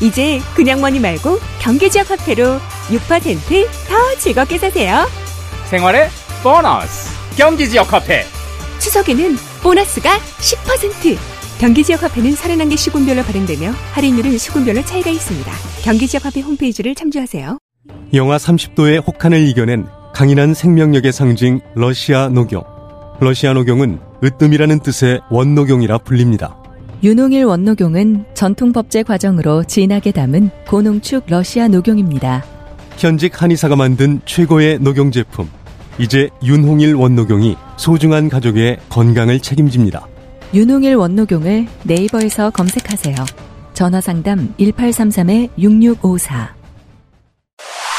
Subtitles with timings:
[0.00, 2.58] 이제 그냥 머니 말고 경기지역 화폐로
[2.88, 5.06] 6%더 즐겁게 사세요
[5.70, 6.08] 생활의
[6.42, 8.24] 보너스 경기지역 화폐
[8.78, 11.16] 추석에는 보너스가 10%
[11.58, 15.50] 경기지역 화폐는 31개 시군별로 발행되며 할인율은 시군별로 차이가 있습니다.
[15.82, 17.58] 경기지역 화폐 홈페이지를 참조하세요.
[18.12, 22.62] 영하 30도의 혹한을 이겨낸 강인한 생명력의 상징 러시아 녹용.
[23.20, 26.56] 러시아 녹용은 으뜸이라는 뜻의 원녹용이라 불립니다.
[27.02, 32.44] 윤홍일 원녹용은 전통 법제 과정으로 진하게 담은 고농축 러시아 녹용입니다.
[32.96, 35.48] 현직 한의사가 만든 최고의 녹용 제품.
[35.98, 40.06] 이제 윤홍일 원녹용이 소중한 가족의 건강을 책임집니다.
[40.54, 43.14] 윤홍일 원녹용을 네이버에서 검색하세요.
[43.74, 46.48] 전화 상담 1833-6654.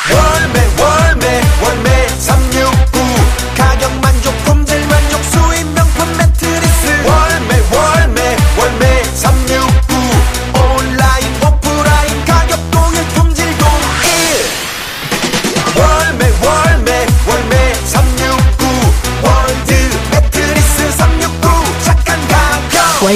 [0.10, 2.07] 월매 월매 월매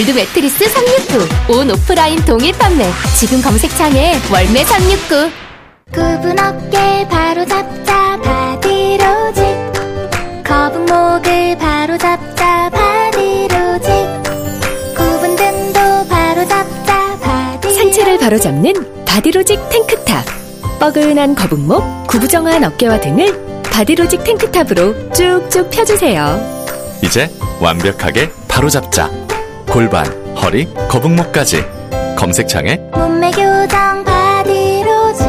[0.01, 1.59] 월드 매트리스 369.
[1.59, 2.89] 온 오프라인 동일 판매.
[3.19, 5.31] 지금 검색창에 월매 369.
[5.93, 9.43] 굽은 어깨 바로 잡자 바디로직
[10.43, 13.91] 거북목을 바로 잡자 바디로직
[14.97, 20.25] 굽은 등도 바로 잡자 바디 상체를 바로 잡는 바디로직 탱크탑.
[20.79, 26.41] 뻐근한 거북목, 구부정한 어깨와 등을 바디로직 탱크탑으로 쭉쭉 펴주세요.
[27.03, 27.29] 이제
[27.59, 29.30] 완벽하게 바로잡자.
[29.71, 30.05] 골반,
[30.35, 31.63] 허리, 거북목까지.
[32.17, 35.25] 검색창에 몸매 교정 바디로직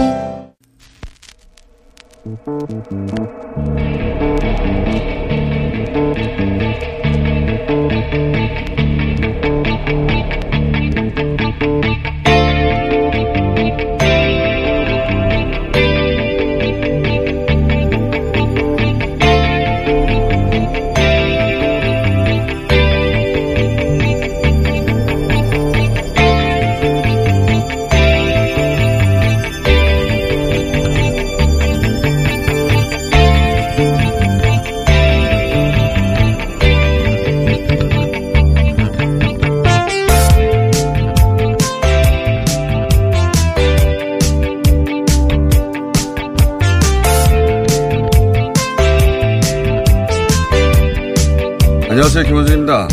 [52.02, 52.24] 안녕하세요.
[52.24, 52.88] 김원준입니다.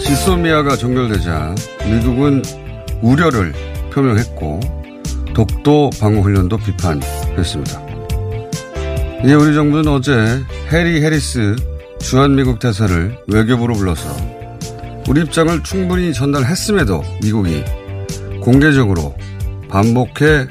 [0.00, 1.54] 지소미아가 종결되자
[1.84, 2.42] 미국은
[3.02, 3.52] 우려를
[3.92, 4.60] 표명했고
[5.34, 7.82] 독도 방어훈련도 비판했습니다.
[9.26, 10.42] 이에 우리 정부는 어제
[10.72, 11.54] 해리 해리스
[12.00, 14.08] 주한미국 대사를 외교부로 불러서
[15.06, 17.62] 우리 입장을 충분히 전달했음에도 미국이
[18.40, 19.14] 공개적으로
[19.68, 20.46] 반복해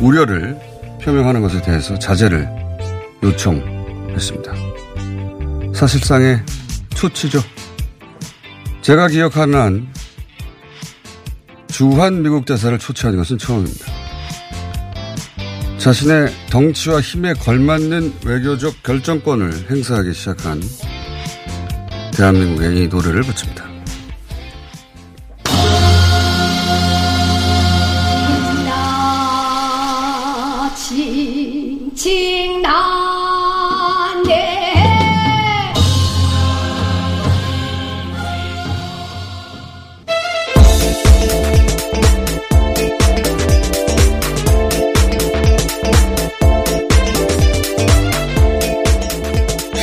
[0.00, 0.58] 우려를
[1.04, 2.48] 표명하는 것에 대해서 자제를
[3.22, 4.52] 요청했습니다.
[5.72, 6.42] 사실상의
[7.00, 7.42] 초치죠.
[8.82, 9.94] 제가 기억하는 한
[11.68, 13.86] 주한 미국 대사를 초치하는 것은 처음입니다.
[15.78, 20.60] 자신의 덩치와 힘에 걸맞는 외교적 결정권을 행사하기 시작한
[22.12, 23.69] 대한민국의 이 노래를 붙입니다.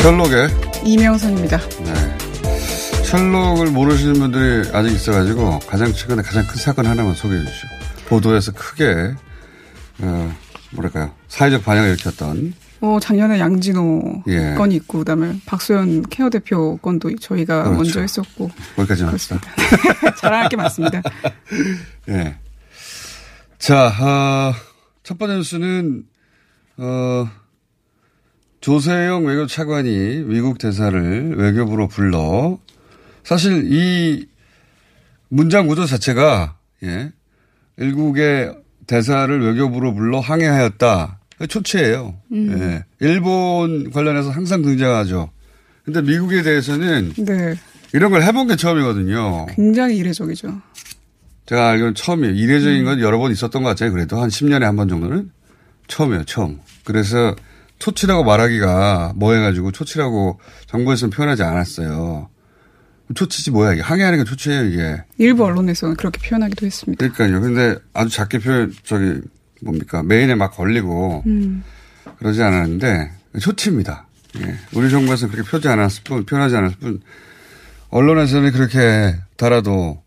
[0.01, 0.47] 셜록의
[0.85, 1.57] 이명선입니다.
[1.57, 2.17] 네.
[3.03, 7.67] 셜록을 모르시는 분들이 아직 있어가지고 가장 최근에 가장 큰 사건 하나만 소개해 주시죠.
[8.07, 9.13] 보도에서 크게
[9.99, 10.35] 어,
[10.71, 14.53] 뭐랄까요 사회적 반향을 일으켰던 어, 작년에 양진호 예.
[14.55, 17.75] 건이 있고 그다음에 박소연 케어 대표 건도 저희가 그렇죠.
[17.77, 19.39] 먼저 했었고 거기까지만 합시다.
[20.19, 21.01] 자랑할 게 많습니다.
[22.09, 22.35] 예.
[23.57, 24.53] 자, 아,
[25.01, 26.03] 첫 번째 뉴스는,
[26.77, 27.27] 어,
[28.71, 32.59] 조세영 외교 차관이 미국 대사를 외교부로 불러
[33.23, 34.27] 사실 이
[35.29, 37.13] 문장 구조 자체가, 예,
[37.77, 41.19] 일국의 대사를 외교부로 불러 항해하였다.
[41.47, 42.17] 초치예요.
[42.33, 42.57] 음.
[42.59, 42.83] 예.
[42.99, 45.31] 일본 관련해서 항상 등장하죠.
[45.85, 47.55] 근데 미국에 대해서는 네.
[47.93, 49.45] 이런 걸 해본 게 처음이거든요.
[49.55, 50.61] 굉장히 이례적이죠.
[51.45, 52.33] 제가 알기로는 처음이에요.
[52.35, 53.93] 이례적인 건 여러 번 있었던 것 같아요.
[53.93, 55.31] 그래도 한 10년에 한 번 정도는
[55.87, 56.25] 처음이에요.
[56.25, 56.59] 처음.
[56.83, 57.33] 그래서
[57.79, 62.29] 초치라고 말하기가 뭐해가지고 초치라고 정부에서는 표현하지 않았어요.
[63.15, 65.03] 초치지 뭐야 이게 항해하는 게 초치예요 이게.
[65.17, 67.07] 일부 언론에서는 그렇게 표현하기도 했습니다.
[67.09, 67.41] 그러니까요.
[67.41, 69.21] 근데 아주 작게 표현 저기
[69.61, 71.63] 뭡니까 메인에 막 걸리고 음.
[72.19, 74.07] 그러지 않았는데 초치입니다.
[74.39, 74.55] 예.
[74.73, 77.01] 우리 정부에서 그렇게 표지 않았을 뿐 표현하지 않았을 뿐
[77.89, 80.03] 언론에서는 그렇게 달아도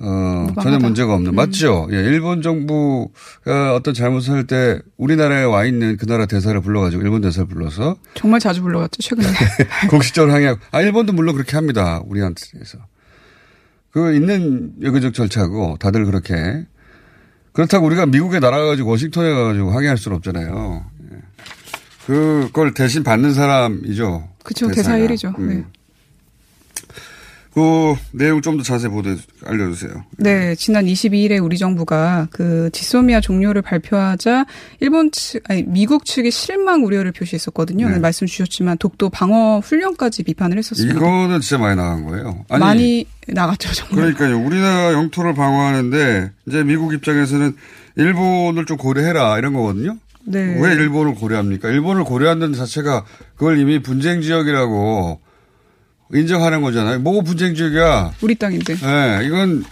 [0.00, 0.06] 어,
[0.48, 0.62] 무방하다.
[0.62, 1.36] 전혀 문제가 없는 음.
[1.36, 1.88] 맞죠?
[1.92, 7.20] 예, 일본 정부가 어떤 잘못을 할 때 우리나라에 와 있는 그 나라 대사를 불러가지고 일본
[7.22, 9.28] 대사를 불러서 정말 자주 불러갔죠 최근에.
[9.90, 12.78] 공식적으로 항의하고 아 일본도 물론 그렇게 합니다 우리한테서
[13.92, 16.66] 그 있는 여기적 절차고 다들 그렇게
[17.52, 20.84] 그렇다고 우리가 미국에 날아가가지고 워싱턴에 가가지고 항의할 수는 없잖아요.
[21.12, 21.16] 예.
[22.06, 24.28] 그걸 대신 받는 사람이죠.
[24.42, 24.96] 그쵸, 대사가.
[24.96, 25.32] 대사 일이죠.
[25.38, 25.48] 음.
[25.48, 25.64] 네.
[27.54, 29.10] 그 내용 좀 더 자세히 보도
[29.44, 30.04] 알려주세요.
[30.18, 34.46] 네, 지난 22일에 우리 정부가 그 지소미아 종료를 발표하자
[34.80, 37.88] 일본 측, 아니 미국 측이 실망 우려를 표시했었거든요.
[37.88, 37.98] 네.
[37.98, 40.96] 말씀 주셨지만 독도 방어 훈련까지 비판을 했었습니다.
[40.96, 42.44] 이거는 진짜 많이 나간 거예요.
[42.48, 44.14] 아니, 많이 나갔죠, 정말.
[44.14, 44.44] 그러니까요.
[44.44, 47.54] 우리나라 영토를 방어하는데 이제 미국 입장에서는
[47.96, 49.96] 일본을 좀 고려해라 이런 거거든요.
[50.24, 50.40] 네.
[50.60, 51.68] 왜 일본을 고려합니까?
[51.68, 53.04] 일본을 고려한다는 자체가
[53.36, 55.20] 그걸 이미 분쟁 지역이라고
[56.12, 56.98] 인정하는 거잖아요.
[57.00, 58.12] 뭐가 분쟁 지역이야?
[58.22, 58.74] 우리 땅인데.
[58.76, 59.64] 네, 이건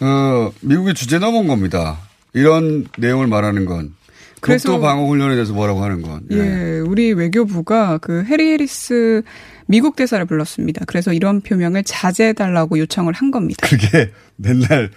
[0.00, 1.98] 어, 미국의 주제 넘은 겁니다.
[2.32, 3.94] 이런 내용을 말하는 건.
[4.40, 6.22] 그래서- 방어 훈련에 대해서 뭐라고 하는 건.
[6.32, 9.22] 예, 우리 외교부가 그 해리 해리스
[9.66, 10.84] 미국 대사를 불렀습니다.
[10.86, 13.64] 그래서 이런 표명을 자제해달라고 요청을 한 겁니다.
[13.68, 14.90] 그게 맨날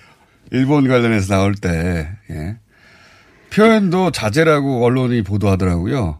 [0.51, 2.57] 일본 관련해서 나올 때, 예.
[3.53, 6.19] 표현도 자제라고 언론이 보도하더라고요.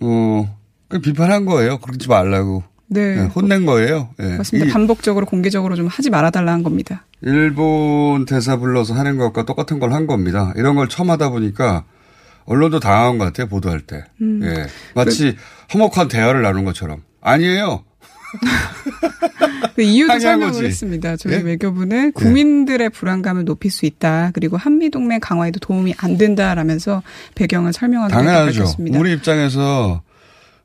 [0.00, 0.58] 어,
[0.92, 1.78] 그 비판한 거예요.
[1.78, 2.62] 그러지 말라고.
[2.88, 3.00] 네.
[3.16, 4.10] 예, 혼낸 거예요.
[4.20, 4.36] 예.
[4.36, 4.68] 맞습니다.
[4.68, 7.06] 이 반복적으로 공개적으로 좀 하지 말아달라는 겁니다.
[7.22, 10.52] 일본 대사 불러서 하는 것과 똑같은 걸 한 겁니다.
[10.56, 11.84] 이런 걸 처음 하다 보니까
[12.44, 13.46] 언론도 당한 것 같아요.
[13.48, 14.04] 보도할 때.
[14.20, 14.40] 음.
[14.44, 14.66] 예.
[14.94, 15.36] 마치
[15.70, 17.02] 화목한 대화를 나눈 것처럼.
[17.22, 17.84] 아니에요.
[19.74, 20.64] 그 이유도 설명을 거지.
[20.64, 21.16] 했습니다.
[21.16, 21.38] 저희 예?
[21.38, 24.30] 외교부는 국민들의 불안감을 높일 수 있다.
[24.34, 27.02] 그리고 한미 동맹 강화에도 도움이 안 된다라면서
[27.34, 28.12] 배경을 당연하죠.
[28.12, 28.98] 밝혔습니다.
[28.98, 30.02] 우리 입장에서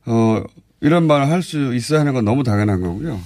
[0.08, 0.42] 어
[0.80, 3.20] 이런 말을 할 수 있어야 하는 건 너무 당연한 거고요.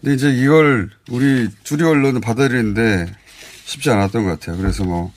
[0.00, 3.06] 근데 이제 이걸 우리 주류 언론은 받아들이는데
[3.64, 4.56] 쉽지 않았던 것 같아요.
[4.56, 5.12] 그래서 뭐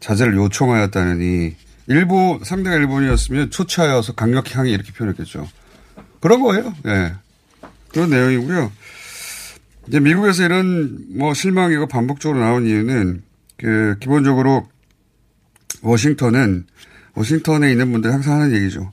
[0.00, 1.54] 자제를 요청하였다느니
[1.88, 5.48] 일본 상대가 일본이었으면 초치하여서 강력히 항의 이렇게 표현했겠죠.
[6.20, 6.74] 그런 거예요.
[6.86, 7.14] 예.
[7.92, 8.72] 그런 내용이고요.
[9.88, 13.22] 이제 미국에서 이런 뭐 실망이고 반복적으로 나온 이유는
[13.58, 14.68] 그 기본적으로
[15.82, 16.66] 워싱턴은
[17.14, 18.90] 워싱턴에 있는 분들 항상 하는 얘기죠.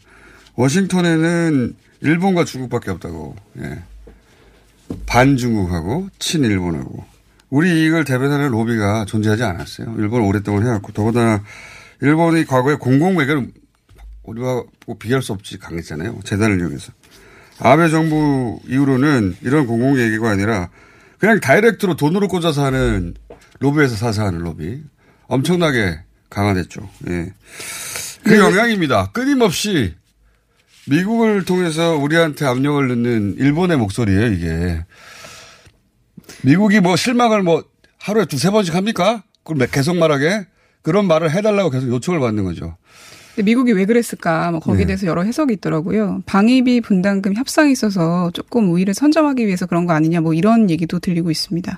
[0.59, 3.33] 워싱턴에는 일본과 중국밖에 없다고.
[3.61, 3.81] 예.
[5.05, 7.05] 반중국하고 친일본하고
[7.49, 9.95] 우리 이익을 대변하는 로비가 존재하지 않았어요.
[9.97, 11.43] 일본 오랫동안 해왔고 더구나
[12.01, 13.51] 일본이 과거에 공공 외교를
[14.23, 16.19] 우리와 뭐 비교할 수 없이 강했잖아요.
[16.25, 16.91] 재단을 이용해서.
[17.59, 20.69] 아베 정부 이후로는 이런 공공 얘기가 아니라
[21.19, 23.13] 그냥 다이렉트로 돈으로 꽂아서 하는
[23.59, 24.83] 로비에서 사서 하는 로비
[25.27, 26.89] 엄청나게 강화됐죠.
[27.07, 27.33] 예.
[28.23, 29.11] 그 영향입니다.
[29.13, 29.95] 끊임없이
[30.89, 34.85] 미국을 통해서 우리한테 압력을 넣는 일본의 목소리예요, 이게.
[36.43, 37.63] 미국이 뭐 실망을 뭐
[37.99, 39.23] 하루에 두세 번씩 합니까?
[39.43, 40.47] 그걸 계속 말하게?
[40.81, 42.77] 그런 말을 해달라고 계속 요청을 받는 거죠.
[43.35, 44.51] 근데 미국이 왜 그랬을까?
[44.51, 44.87] 뭐 거기에 네.
[44.87, 46.23] 대해서 여러 해석이 있더라고요.
[46.25, 51.29] 방위비 분담금 협상이 있어서 조금 우위를 선점하기 위해서 그런 거 아니냐 뭐 이런 얘기도 들리고
[51.29, 51.77] 있습니다.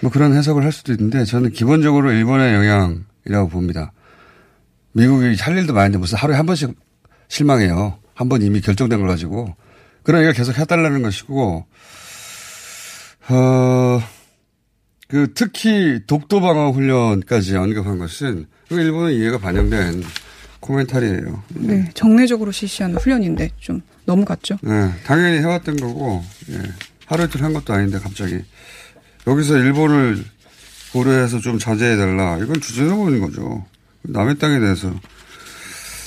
[0.00, 3.92] 뭐 그런 해석을 할 수도 있는데 저는 기본적으로 일본의 영향이라고 봅니다.
[4.92, 6.74] 미국이 할 일도 많은데 무슨 하루에 한 번씩
[7.28, 8.01] 실망해요.
[8.14, 9.54] 한 번 이미 결정된 걸 가지고.
[10.02, 11.66] 그러니까 계속 해달라는 것이고,
[13.28, 14.02] 어,
[15.08, 20.02] 그 특히 독도 방어 훈련까지 언급한 것은 그 일본의 이해가 반영된
[20.60, 21.42] 코멘터리예요.
[21.50, 24.58] 네, 정례적으로 실시하는 훈련인데 좀 너무 같죠.
[24.62, 26.62] 네, 당연히 해왔던 거고, 예.
[27.06, 28.40] 하루 이틀 한 것도 아닌데 갑자기
[29.26, 30.24] 여기서 일본을
[30.92, 32.38] 고려해서 좀 자제해달라.
[32.38, 33.64] 이건 주제넘은 거죠.
[34.02, 34.92] 남의 땅에 대해서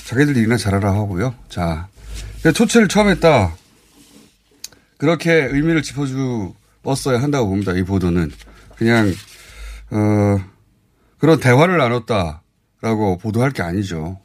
[0.06, 1.34] 자기들 일이나 잘하라 하고요.
[1.48, 1.88] 자,
[2.52, 3.54] 초치를 처음 했다.
[4.98, 7.72] 그렇게 의미를 짚어주었어야 한다고 봅니다.
[7.72, 8.30] 이 보도는
[8.76, 9.12] 그냥
[9.90, 10.38] 어
[11.18, 14.18] 그런 대화를 나눴다라고 보도할 게 아니죠.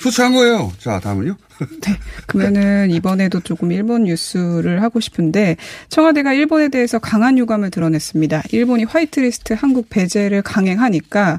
[0.00, 0.72] 초치한 거예요.
[0.78, 1.36] 자, 다음은요.
[2.26, 5.56] 그러면은 이번에도 조금 일본 뉴스를 하고 싶은데
[5.90, 8.44] 청와대가 일본에 대해서 강한 유감을 드러냈습니다.
[8.52, 11.38] 일본이 화이트리스트 한국 배제를 강행하니까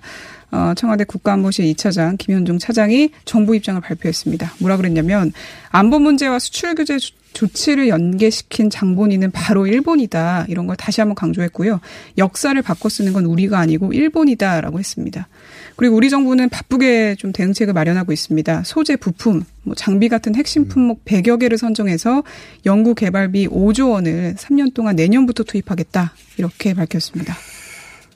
[0.51, 4.53] 어, 청와대 국가안보실 2차장 김현종 차장이 정부 입장을 발표했습니다.
[4.60, 5.31] 뭐라 그랬냐면
[5.70, 10.48] 안보 문제와 수출 규제 조- 조치를 연계시킨 장본인은 바로 일본이다.
[10.50, 11.79] 이런 걸 다시 한번 강조했고요.
[12.17, 15.29] 역사를 바꿔 쓰는 건 우리가 아니고 일본이다라고 했습니다.
[15.77, 18.63] 그리고 우리 정부는 바쁘게 좀 대응책을 마련하고 있습니다.
[18.65, 22.24] 소재, 부품, 뭐 장비 같은 핵심 품목 100여 개를 선정해서
[22.65, 26.13] 연구 개발비 5조 원을 3년 동안 내년부터 투입하겠다.
[26.36, 27.34] 이렇게 밝혔습니다.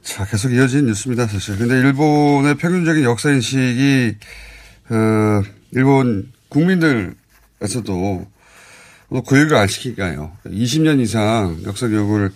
[0.06, 1.58] 자, 계속 이어진 뉴스입니다, 사실.
[1.58, 4.16] 근데 일본의 평균적인 역사 인식이,
[4.92, 8.28] 어, 일본 국민들에서도
[9.10, 10.32] 뭐 교육을 안 시키니까요.
[10.46, 12.32] 20년 이상 역사 교육을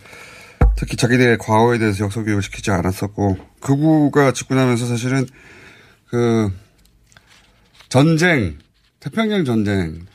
[0.78, 5.28] 특히 자기들의 과거에 대해서 역사 교육을 시키지 않았었고, 극우가 집권하면서 사실은
[6.08, 6.52] 그
[7.88, 8.58] 전쟁,
[9.00, 10.08] 태평양 전쟁,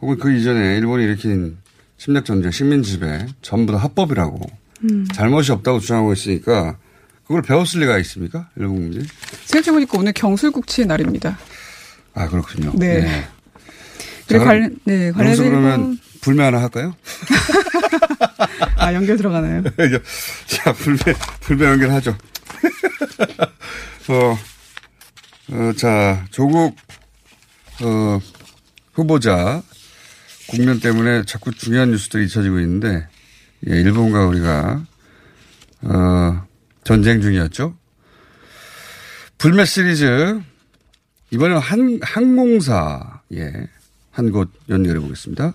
[0.00, 1.58] 혹은 그 이전에 일본이 일으킨
[1.98, 5.06] 침략 전쟁, 식민 지배 전부 다 합법이라고 음.
[5.12, 6.76] 잘못이 없다고 주장하고 있으니까
[7.26, 8.48] 그걸 배웠을 리가 있습니까?
[8.56, 9.06] 일본 국민이?
[9.44, 11.38] 생각해보니까 오늘 경술국치의 날입니다.
[12.14, 12.72] 아 그렇군요.
[12.74, 13.00] 네.
[13.02, 13.28] 네.
[14.26, 16.94] 그리고 자, 관련, 네, 관련해서 그러면 불매 하나 할까요?
[18.76, 19.62] 아, 연결 들어가나요?
[20.46, 20.98] 자, 불매,
[21.40, 22.16] 불매 연결하죠.
[24.08, 24.38] 어,
[25.52, 26.76] 어, 자, 조국,
[27.82, 28.20] 어,
[28.92, 29.62] 후보자
[30.48, 33.06] 국면 때문에 자꾸 중요한 뉴스들이 잊혀지고 있는데,
[33.68, 34.82] 예, 일본과 우리가,
[35.82, 36.46] 어,
[36.84, 37.74] 전쟁 중이었죠.
[39.38, 40.40] 불매 시리즈,
[41.30, 43.52] 이번에는 한, 항공사, 예,
[44.10, 45.54] 한 곳 연결해 보겠습니다.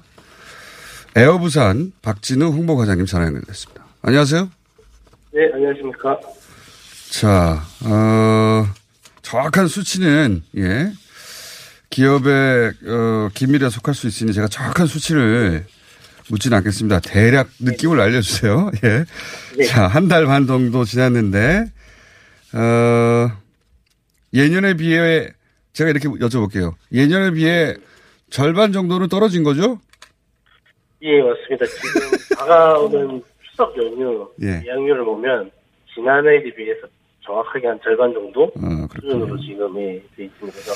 [1.16, 3.86] 에어부산 박진우 홍보과장님 전화 연결됐습니다.
[4.02, 4.50] 안녕하세요.
[5.34, 6.20] 네, 안녕하십니까.
[7.12, 8.68] 자, 어,
[9.22, 10.92] 정확한 수치는, 예,
[11.90, 15.66] 기업의, 어, 기밀에 속할 수 있으니 제가 정확한 수치를
[16.30, 17.00] 묻지는 않겠습니다.
[17.02, 18.72] 대략 느낌을 알려주세요.
[18.84, 19.06] 예.
[19.58, 19.64] 네.
[19.66, 21.66] 자, 한 달 반 정도 지났는데,
[22.54, 23.32] 어,
[24.34, 25.30] 예년에 비해,
[25.74, 26.74] 제가 이렇게 여쭤볼게요.
[26.92, 27.76] 예년에 비해
[28.30, 29.80] 절반 정도는 떨어진 거죠?
[31.02, 31.66] 예, 맞습니다.
[31.66, 34.62] 지금 다가오는 추석 연휴 예.
[34.66, 35.52] 예약률을 보면
[35.94, 36.88] 지난해에 비해서
[37.26, 40.58] 정확하게 한 절반 정도 어, 수준으로 지금 예, 돼 있습니다.
[40.60, 40.74] 그래서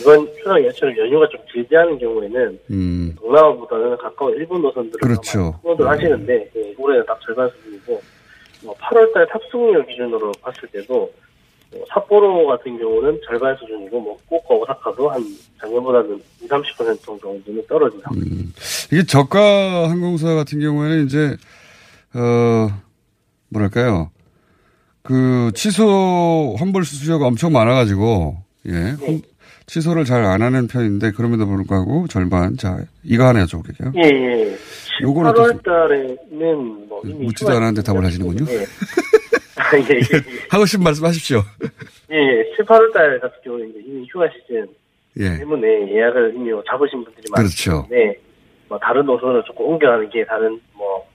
[0.00, 5.58] 이번 추석 연휴 연휴가 좀 길지 않은 경우에는 음, 동남아보다는 가까운 일본 노선들을 그렇죠.
[5.62, 8.00] 후원을 하시는데 예, 올해는 딱 절반 수준이고
[8.64, 11.12] 뭐 8월달 탑승률 기준으로 봤을 때도
[11.70, 15.22] 뭐 삿포로 같은 경우는 절반 수준이고 뭐 꼬꼬 오사카도 한
[15.60, 18.20] 작년보다는 20, 30% 정도는 떨어진 상태.
[18.92, 21.36] 이게 저가 항공사 같은 경우에는 이제
[22.14, 22.68] 어
[23.50, 24.10] 뭐랄까요
[25.08, 28.36] 그 취소 환불 수수료가 엄청 많아가지고
[28.68, 29.22] 예 환-
[29.66, 33.94] 취소를 잘 안 하는 편인데 그럼에도 불구하고 절반 자 이거 하나 여쭤볼게요.
[33.96, 34.56] 예, 예.
[35.02, 38.44] 요거는 8월 달에는 뭐 이미 묻지도 않았는데 답을 하시는군요.
[38.52, 38.64] 예.
[39.56, 40.00] 아, 예, 예,
[40.50, 41.42] 하고 싶은 말씀하십시오.
[42.12, 42.16] 예.
[42.16, 44.66] 예, 7, 8월 달 같은 경우는 이제 이미 휴가 시즌
[45.20, 47.86] 예 때문에 예약을 이미 잡으신 분들이 많기 그렇죠.
[47.88, 48.14] 때문에
[48.68, 51.06] 뭐 다른 노선을 조금 옮겨가는 게 다른 뭐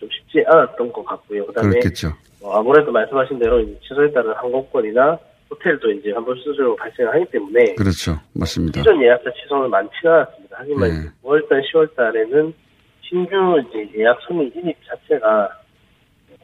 [0.00, 1.44] 좀 쉽지 않았던 것 같고요.
[1.46, 2.12] 그다음에 그렇겠죠.
[2.40, 5.18] 뭐 아무래도 말씀하신 대로 취소에 따른 항공권이나
[5.50, 8.80] 호텔도 이제 환불 수수료가 발생하기 때문에 그렇죠 맞습니다.
[8.80, 10.56] 기존 예약자 취소는 많지는 않았습니다.
[10.58, 11.08] 하지만 네.
[11.22, 12.54] 9월달, 10월 달에는
[13.00, 13.34] 신규
[13.68, 15.48] 이제 예약 손님 진입 자체가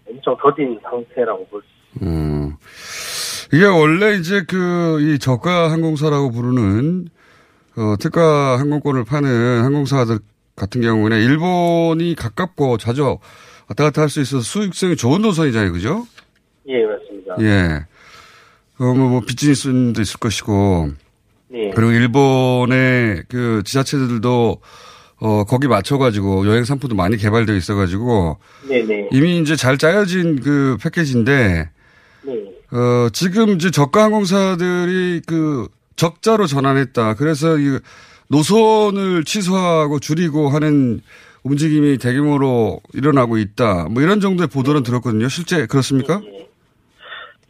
[0.09, 1.67] 엄청 더딘 상태라고 볼수
[2.03, 2.57] 음.
[3.53, 7.07] 이게 원래 이제 그, 이 저가 항공사라고 부르는,
[7.77, 10.19] 어, 특가 항공권을 파는 항공사들
[10.57, 13.19] 같은 경우는 일본이 가깝고 자주
[13.68, 15.73] 왔다 갔다 할 수 있어서 수익성이 좋은 노선이잖아요.
[15.73, 16.06] 그죠?
[16.68, 17.37] 예, 맞습니다.
[17.40, 17.87] 예.
[18.78, 20.90] 어, 뭐, 뭐, 비즈니스도 있을 것이고,
[21.49, 21.71] 네.
[21.75, 24.61] 그리고 일본의 그 지자체들도
[25.21, 29.11] 어, 거기 맞춰가지고 여행 상품도 많이 개발되어 있어가지고 네네.
[29.12, 31.71] 이미 이제 잘 짜여진 그 패키지인데
[32.23, 32.33] 네.
[32.73, 37.14] 어, 지금 이제 저가 항공사들이 그 적자로 전환했다.
[37.14, 37.78] 그래서 이
[38.28, 41.00] 노선을 취소하고 줄이고 하는
[41.45, 43.89] 움직임이 대규모로 일어나고 있다.
[43.91, 45.29] 뭐 이런 정도의 보도는 들었거든요.
[45.29, 46.21] 실제 그렇습니까?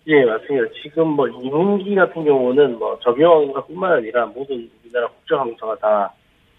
[0.06, 0.66] 예, 맞습니다.
[0.82, 6.12] 지금 뭐 2분기 같은 경우는 뭐 적용뿐만 아니라 모든 우리나라 국제항공사가 다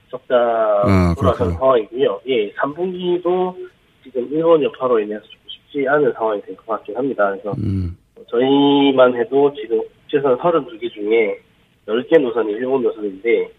[0.10, 1.52] 적자 아, 돌아선.
[1.54, 2.22] 상황이고요.
[2.28, 3.56] 예, 3분기도
[4.04, 7.30] 지금 일본 여파로 인해서 조금 쉽지 않은 상황이 될 것 같긴 합니다.
[7.32, 7.98] 그래서 음.
[8.32, 11.40] 저희만 해도 지금 국제선 32개 중에
[11.88, 13.52] 10개 노선이 일본 노선인데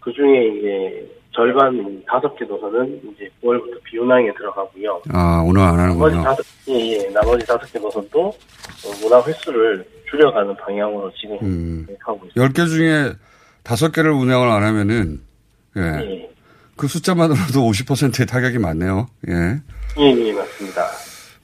[0.00, 5.02] 그 중에 이제 절반 5개 노선은 이제 9월부터 비운항에 들어가고요.
[5.10, 6.22] 아, 오늘 안 나머지 하는군요.
[6.22, 11.86] 다섯 예, 예, 나머지 다섯 개 노선도 어, 문화 횟수를 줄여가는 방향으로 지금 음.
[12.00, 12.40] 하고 있습니다.
[12.40, 13.12] 10개 중에
[13.64, 15.20] 5개를 운영을 안 하면은
[15.76, 15.80] 예.
[15.80, 16.30] 예.
[16.76, 19.08] 그 숫자만으로도 50%의 타격이 많네요.
[19.28, 19.32] 예.
[19.98, 20.82] 예, 예, 맞습니다.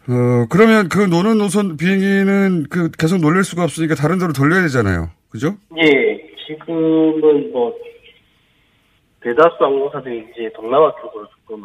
[0.09, 5.11] 어, 그러면 그 노는 노선 비행기는 그 계속 놀릴 수가 없으니까 다른 데로 돌려야 되잖아요.
[5.31, 5.57] 그죠?
[5.79, 7.75] 예, 지금은 뭐
[9.23, 11.65] 대다수 항공사들이 이제 동남아 쪽으로 조금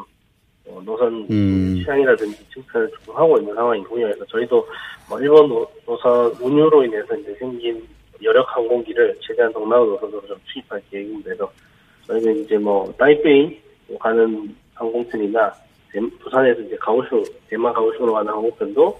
[0.67, 1.75] 어, 노선 음.
[1.77, 4.05] 취향이라든지 증차를 조금 하고 있는 상황이고요.
[4.07, 4.67] 그래서 저희도
[5.09, 7.85] 뭐 일본 노, 노선 운휴로 인해서 이제 생긴
[8.23, 10.81] 여력 항공기를 최대한 동남아 노선으로 좀 투입할.
[11.23, 11.51] 그래서
[12.07, 13.59] 저희는 이제 뭐 타이페이
[13.99, 15.53] 가는 항공편이나
[15.91, 18.99] 대- 부산에서 이제 가오슝, 대만 가오슝으로 가는 항공편도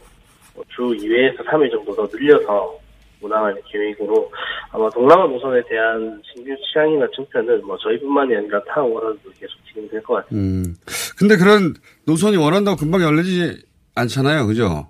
[0.55, 2.77] 뭐 주 2회에서 3회 정도 더 늘려서
[3.23, 4.29] 운항할 계획으로
[4.71, 10.15] 아마 동남아 노선에 대한 신규 취항이나 증편은 뭐 저희뿐만이 아니라 타 항공사들도 계속 진행될 것
[10.15, 10.35] 같습니다.
[10.35, 10.75] 음.
[11.17, 11.73] 근데 그런
[12.05, 13.63] 노선이 원한다고 금방 열리지
[13.95, 14.47] 않잖아요.
[14.47, 14.87] 그죠?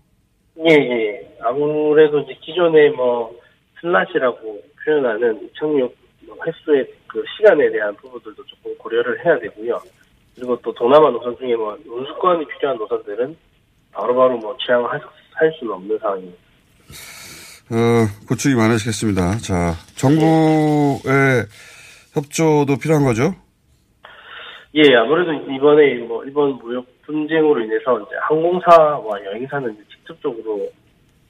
[0.68, 1.38] 예, 예.
[1.42, 3.36] 아무래도 이제 기존에 뭐
[3.82, 9.80] 슬롯이라고 표현하는 착륙 뭐 횟수의 그 시간에 대한 부분들도 조금 고려를 해야 되고요.
[10.36, 13.36] 그리고 또 동남아 노선 중에 뭐 운수권이 필요한 노선들은
[13.92, 15.02] 바로바로 뭐 취항을 할,
[15.34, 16.38] 할 수는 없는 상황입니다.
[17.72, 17.76] 어,
[18.28, 19.38] 고충이 많으시겠습니다.
[19.38, 21.46] 자, 정부의
[22.14, 23.34] 협조도 필요한 거죠?
[24.76, 30.68] 예, 아무래도 이번에 뭐 일본 무역 분쟁으로 인해서 이제 항공사와 여행사는 이제 직접적으로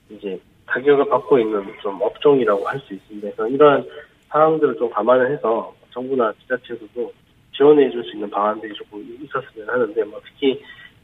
[0.10, 3.28] 이제 타격을 받고 있는 좀 업종이라고 할 수 있습니다.
[3.36, 3.86] 그래서 이러한
[4.30, 7.12] 상황들을 좀 감안을 해서 정부나 지자체에서도
[7.56, 10.60] 지원해 줄 수 있는 방안들이 조금 있었으면 하는데 뭐 특히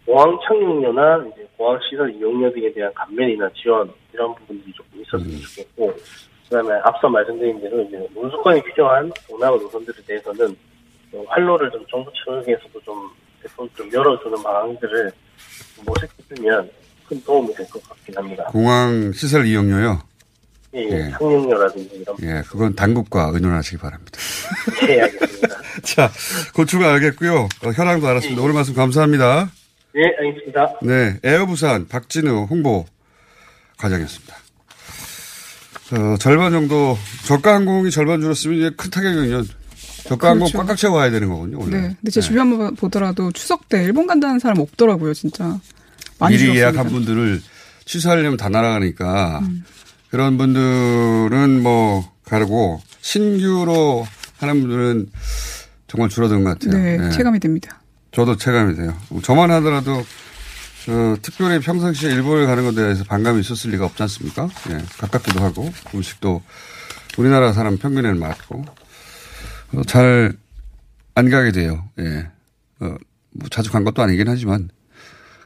[0.06, 5.94] 공항 착륙료나 이제 공항 시설 이용료 등에 대한 감면이나 지원 이런 부분들이 조금 있었으면 좋겠고
[6.50, 10.56] 그다음에 앞서 말씀드린 대로 이제 운수권이 필요한 동남아 노선들에 대해서는
[11.12, 13.10] 좀 활로를 좀 정부 측에서도 좀
[13.44, 15.12] 대폭 좀 열어주는 방안들을
[15.86, 16.70] 모색했으면
[17.08, 18.44] 큰 도움이 될 것 같긴 합니다.
[18.46, 20.02] 공항 시설 이용료요?
[20.76, 21.06] 예, 예.
[21.08, 21.10] 예.
[21.12, 24.20] 착륙료라든지 이런 예, 그건 당국과 의논하시기 바랍니다.
[24.88, 25.48] 예, 알겠습니다.
[25.84, 26.10] 자,
[26.56, 27.34] 고충 알겠고요.
[27.66, 28.42] 어, 현황도 알았습니다.
[28.42, 29.50] 오늘 말씀 감사합니다.
[29.96, 30.80] 예, 알겠습니다.
[30.84, 32.86] 네, 에어부산 박진우 홍보
[33.78, 34.36] 과장이었습니다.
[35.92, 39.44] 어, 절반 정도, 저가 항공이 절반 줄었으면 이제 큰 타격이군요.
[40.08, 40.58] 저가 항공 그렇죠.
[40.60, 41.78] 꽉꽉 채워야 되는 거군요, 원래.
[41.82, 41.96] 네.
[42.00, 45.60] 근데 제 주변 보- 보더라도 추석 때 일본 간다는 사람 없더라고요, 진짜.
[46.20, 46.60] 많이 미리 줄었습니다.
[46.60, 47.42] 예약한 분들을
[47.86, 49.64] 취소하려면 다 날아가니까 음.
[50.12, 54.06] 그런 분들은 뭐 가르고 신규로
[54.38, 55.10] 하는 분들은
[55.88, 56.80] 정말 줄어든 것 같아요.
[56.82, 57.10] 네, 네.
[57.10, 57.79] 체감이 됩니다.
[58.20, 58.98] 저도 체감이 돼요.
[59.24, 64.50] 저만 하더라도 어, 특별히 평상시에 일본에 가는 것에 대해서 반감이 있었을 리가 없지 않습니까?
[64.72, 66.44] 예, 가깝기도 하고 음식도
[67.18, 68.66] 우리나라 사람 평균에는 맞고
[69.72, 70.36] 어, 잘안
[71.16, 71.88] 가게 돼요.
[72.00, 72.30] 예,
[72.82, 72.96] 어,
[73.32, 74.70] 뭐 자주 간 것도 아니긴 하지만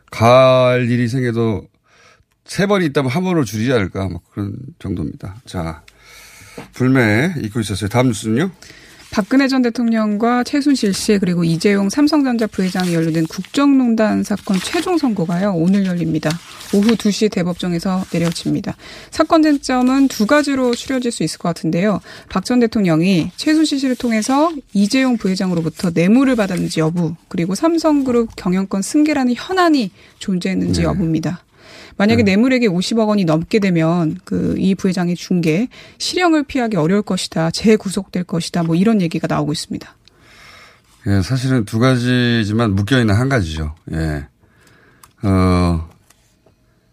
[0.09, 1.67] 갈 일이 생겨도
[2.45, 5.35] 세 번이 있다면 한 번으로 줄이지 않을까 뭐 그런 정도입니다.
[5.45, 5.83] 자,
[6.73, 7.87] 불매 잊고 있었어요.
[7.87, 8.49] 다음 뉴스는요?
[9.13, 15.85] 박근혜 전 대통령과 최순실 씨 그리고 이재용 삼성전자 부회장이 연루된 국정농단 사건 최종 선고가요 오늘
[15.85, 16.31] 열립니다.
[16.73, 18.75] 오후 2시 대법정에서 내려집니다.
[19.11, 22.01] 사건 쟁점은 두 가지로 추려질 수 있을 것 같은데요.
[22.27, 29.35] 박 전 대통령이 최순실 씨를 통해서 이재용 부회장으로부터 뇌물을 받았는지 여부 그리고 삼성그룹 경영권 승계라는
[29.37, 30.87] 현안이 존재했는지 네.
[30.87, 31.43] 여부입니다.
[31.97, 37.51] 만약에 뇌물액이 50억 원이 넘게 되면 그 이 부회장의 중개 실형을 피하기 어려울 것이다.
[37.51, 38.63] 재구속될 것이다.
[38.63, 39.97] 뭐 이런 얘기가 나오고 있습니다.
[41.07, 43.75] 예, 사실은 두 가지지만 묶여 있는 한 가지죠.
[43.91, 44.27] 예.
[45.27, 45.89] 어,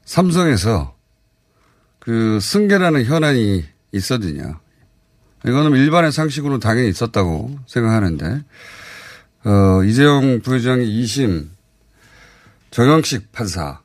[0.05, 0.97] 삼성에서
[2.01, 4.59] 그 승계라는 현안이 있었느냐.
[5.47, 8.43] 이거는 일반의 상식으로 당연히 있었다고 생각하는데,
[9.45, 11.49] 어, 이재용 부회장이 2심
[12.71, 13.81] 정영식 판사,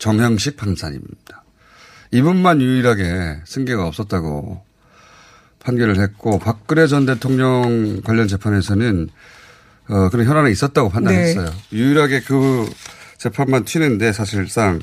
[0.00, 1.44] 정형식 판사님입니다.
[2.10, 4.64] 이분만 유일하게 승계가 없었다고
[5.60, 9.08] 판결을 했고 박근혜 전 대통령 관련 재판에서는
[9.90, 11.46] 어, 그런 현안이 있었다고 판단했어요.
[11.46, 11.52] 네.
[11.72, 12.68] 유일하게 그
[13.18, 14.80] 재판만 튀는데 사실상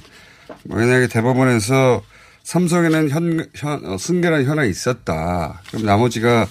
[0.63, 2.03] 만약에 대법원에서
[2.43, 5.61] 삼성에는 현, 현 어, 승계라는 현안이 있었다.
[5.69, 6.47] 그럼 나머지가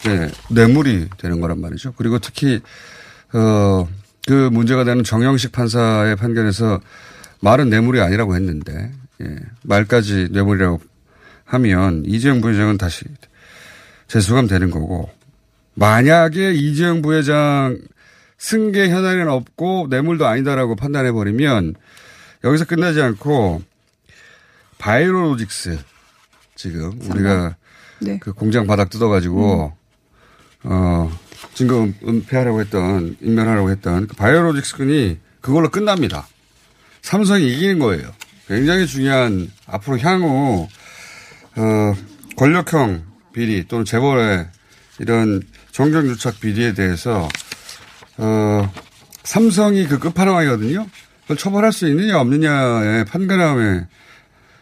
[0.00, 1.94] 이제 뇌물이 되는 거란 말이죠.
[1.96, 2.60] 그리고 특히
[3.32, 3.88] 어,
[4.26, 6.80] 그 문제가 되는 정영식 판사의 판결에서
[7.40, 8.90] 말은 뇌물이 아니라고 했는데
[9.22, 10.80] 예, 말까지 뇌물이라고
[11.44, 13.04] 하면 이재용 부회장은 다시
[14.06, 15.10] 재수감 되는 거고
[15.74, 17.78] 만약에 이재용 부회장
[18.38, 21.74] 승계 현안에는 없고 뇌물도 아니다라고 판단해 버리면
[22.44, 23.62] 여기서 끝나지 않고
[24.78, 25.78] 바이오로직스
[26.54, 27.56] 지금 우리가
[28.00, 28.18] 네.
[28.18, 29.72] 그 공장 바닥 뜯어가지고
[30.64, 31.18] 어
[31.54, 36.26] 지금 은폐하려고 했던 인멸하려고 했던 그 바이오로직스군이 그걸로 끝납니다.
[37.02, 38.10] 삼성이 이기는 거예요.
[38.46, 40.68] 굉장히 중요한 앞으로 향후
[41.56, 41.94] 어
[42.36, 44.48] 권력형 비리 또는 재벌의
[44.98, 47.28] 이런 정경유착 비리에 대해서
[48.18, 48.72] 어,
[49.22, 50.86] 삼성이 그 끝판왕이거든요.
[51.22, 53.86] 그걸 처벌할 수 있느냐 없느냐의 판가름에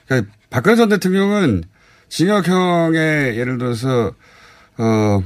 [0.07, 1.65] 그러니까 박근혜 전 대통령은
[2.09, 4.13] 징역형의 예를 들어서
[4.77, 5.23] 어,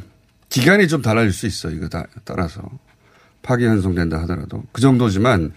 [0.49, 2.63] 기간이 좀 달라질 수 있어 이거 다, 따라서
[3.43, 5.53] 파기 환송된다 하더라도 그 정도지만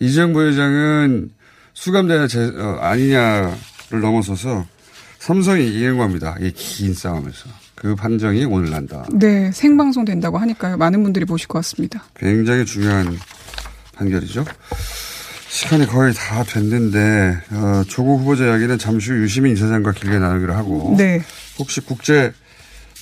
[0.00, 1.30] 이재용 부회장은
[1.74, 3.50] 수감되냐 제, 어, 아니냐를
[4.00, 4.66] 넘어서서
[5.18, 6.36] 삼성이 이긴 겁니다.
[6.40, 9.04] 이 긴 싸움에서 그 판정이 오늘 난다.
[9.12, 10.76] 네, 생방송 된다고 하니까요.
[10.76, 12.04] 많은 분들이 보실 것 같습니다.
[12.16, 13.16] 굉장히 중요한
[13.94, 14.44] 판결이죠.
[15.48, 20.94] 시간이 거의 다 됐는데 어, 조국 후보자 이야기는 잠시 후 유시민 이사장과 길게 나누기로 하고
[20.98, 21.22] 네.
[21.58, 22.32] 혹시 국제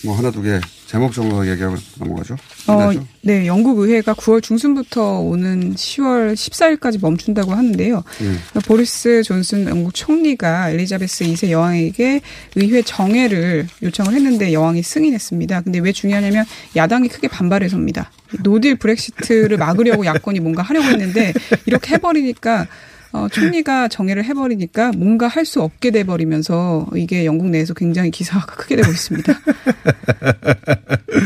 [0.05, 2.37] 뭐 하나 두 개 제목 정도 얘기하고 넘어가죠.
[2.69, 2.91] 어?
[3.23, 8.05] 네, 영국 의회가 9월 중순부터 오는 10월 14일까지 멈춘다고 하는데요.
[8.23, 8.61] 예.
[8.61, 12.21] 보리스 존슨 영국 총리가 엘리자베스 2세 여왕에게
[12.55, 15.63] 의회 정회를 요청을 했는데 여왕이 승인했습니다.
[15.63, 16.45] 근데 왜 중요하냐면
[16.77, 18.13] 야당이 크게 반발해서입니다.
[18.45, 21.33] 노딜 브렉시트를 막으려고 야권이 뭔가 하려고 했는데
[21.67, 22.69] 이렇게 해버리니까
[23.12, 28.75] 어, 총리가 정회를 해버리니까 뭔가 할 수 없게 돼버리면서 이게 영국 내에서 굉장히 기사가 크게
[28.77, 29.33] 되고 있습니다.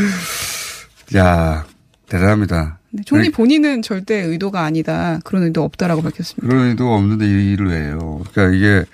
[1.16, 1.66] 야
[2.08, 2.78] 대단합니다.
[2.90, 5.18] 네, 총리 본인은 절대 의도가 아니다.
[5.24, 6.46] 그런 의도 없다라고 밝혔습니다.
[6.46, 8.22] 그런 의도 없는데 이 일을 해요.
[8.32, 8.84] 그러니까 이게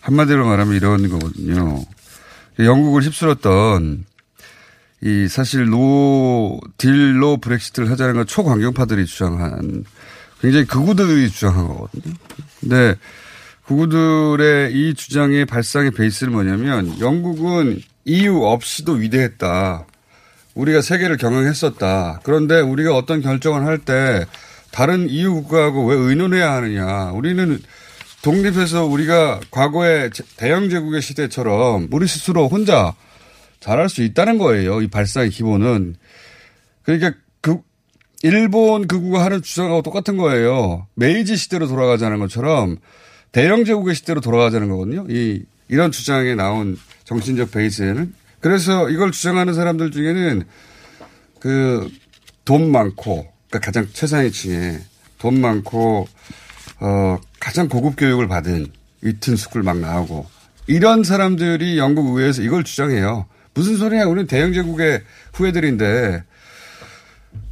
[0.00, 1.82] 한마디로 말하면 이런 거거든요.
[2.58, 4.04] 영국을 휩쓸었던
[5.02, 9.84] 이 사실 노 딜로 브렉시트를 하자는 건 초강경파들이 주장한
[10.40, 12.14] 굉장히 극우들이 주장한 거거든요.
[12.60, 12.94] 근데
[13.66, 19.86] 극우들의 이 주장의 발상의 베이스는 뭐냐면 영국은 EU 없이도 위대했다.
[20.54, 22.20] 우리가 세계를 경영했었다.
[22.22, 24.26] 그런데 우리가 어떤 결정을 할 때
[24.72, 27.10] 다른 EU 국가하고 왜 의논해야 하느냐.
[27.12, 27.60] 우리는
[28.22, 32.94] 독립해서 우리가 과거의 대영 제국의 시대처럼 우리 스스로 혼자
[33.60, 34.82] 잘할 수 있다는 거예요.
[34.82, 35.96] 이 발상의 기본은.
[36.82, 37.18] 그러니까 그
[38.22, 40.86] 일본 극우가 하는 주장하고 똑같은 거예요.
[40.94, 42.76] 메이지 시대로 돌아가자는 것처럼
[43.32, 45.06] 대영 제국의 시대로 돌아가자는 거거든요.
[45.08, 50.44] 이 이런 주장에 나온 정신적 베이스에는 그래서 이걸 주장하는 사람들 중에는
[51.38, 51.90] 그
[52.50, 54.80] 돈 많고 그러니까 가장 최상위층에
[55.18, 56.08] 돈 많고
[56.80, 58.66] 어 가장 고급 교육을 받은
[59.02, 60.26] 이튼 스쿨 막 나오고
[60.66, 63.26] 이런 사람들이 영국 의회에서 이걸 주장해요.
[63.54, 64.04] 무슨 소리야?
[64.06, 65.02] 우리는 대영 제국의
[65.34, 66.24] 후예들인데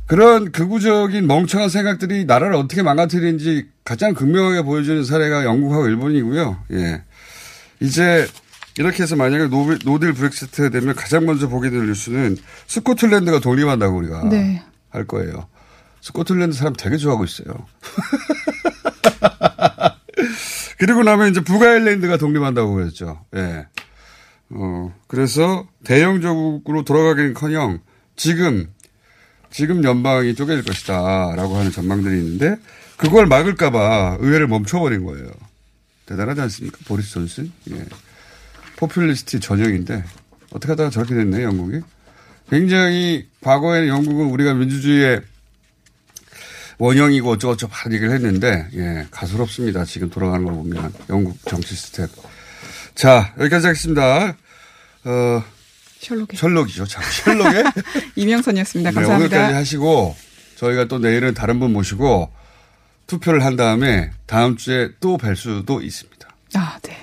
[0.08, 6.64] 그런 극우적인 멍청한 생각들이 나라를 어떻게 망가뜨리는지 가장 극명하게 보여주는 사례가 영국하고 일본이고요.
[6.72, 7.02] 예.
[7.80, 8.26] 이제
[8.78, 14.30] 이렇게 해서 만약에 노딜, 노딜 브렉시트 되면 가장 먼저 보게 될 뉴스는 스코틀랜드가 독립한다고 우리가
[14.30, 14.62] 네.
[14.88, 15.46] 할 거예요.
[16.00, 17.66] 스코틀랜드 사람 되게 좋아하고 있어요.
[20.78, 23.26] 그리고 나면 이제 북아일랜드가 독립한다고 그랬죠.
[23.36, 23.66] 예.
[24.50, 27.80] 어, 그래서 대영제국으로 돌아가기는 커녕
[28.16, 28.72] 지금,
[29.50, 31.34] 지금 연방이 쪼개질 것이다.
[31.36, 32.56] 라고 하는 전망들이 있는데
[32.96, 35.30] 그걸 막을까봐 의회를 멈춰버린 거예요.
[36.06, 36.78] 대단하지 않습니까?
[36.86, 37.52] 보리스 존슨?
[37.70, 37.84] 예.
[38.76, 40.04] 포퓰리스트 전형인데
[40.50, 41.80] 어떻게 하다가 저렇게 됐네, 영국이.
[42.50, 45.20] 굉장히 과거에는 영국은 우리가 민주주의의
[46.78, 49.84] 원형이고 어쩌고저쩌고 한 얘기를 했는데, 예, 가소롭습니다.
[49.84, 50.92] 지금 돌아가는 걸 보면.
[51.10, 52.08] 영국 정치 스텝.
[52.94, 54.36] 자, 여기까지 하겠습니다.
[55.04, 55.44] 어,
[56.00, 56.36] 셜록이.
[56.36, 56.86] 셜록이죠.
[56.86, 57.64] 참, 셜록에?
[58.16, 58.90] 이명선이었습니다.
[58.90, 59.36] 네, 감사합니다.
[59.36, 60.16] 오늘까지 하시고,
[60.56, 62.30] 저희가 또 내일은 다른 분 모시고,
[63.06, 66.28] 투표를 한 다음에 다음 주에 또 뵐 수도 있습니다.
[66.54, 66.96] 아, 네.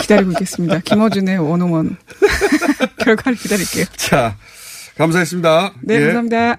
[0.00, 0.80] 기다리고 있겠습니다.
[0.80, 1.96] 김어준의 원오원.
[2.98, 3.84] 결과를 기다릴게요.
[3.96, 4.36] 자,
[4.98, 5.74] 감사했습니다.
[5.82, 6.00] 네, 예.
[6.12, 6.56] 감사합니다.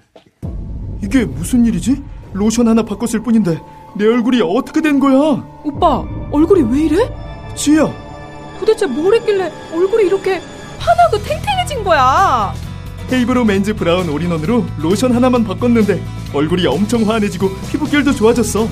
[1.04, 2.02] 이게 무슨 일이지?
[2.34, 3.60] 로션 하나 바꿨을 뿐인데
[3.98, 5.18] 내 얼굴이 어떻게 된 거야?
[5.63, 7.10] 오빠, 얼굴이 왜 이래?
[7.56, 7.86] 지혜야,
[8.60, 10.42] 도대체 뭘 했길래 얼굴이 이렇게
[10.80, 12.54] 환하고 탱탱해진 거야?
[13.12, 18.68] 헤이브로 맨즈 브라운 올인원으로 로션 하나만 바꿨는데 얼굴이 엄청 환해지고 피부결도 좋아졌어.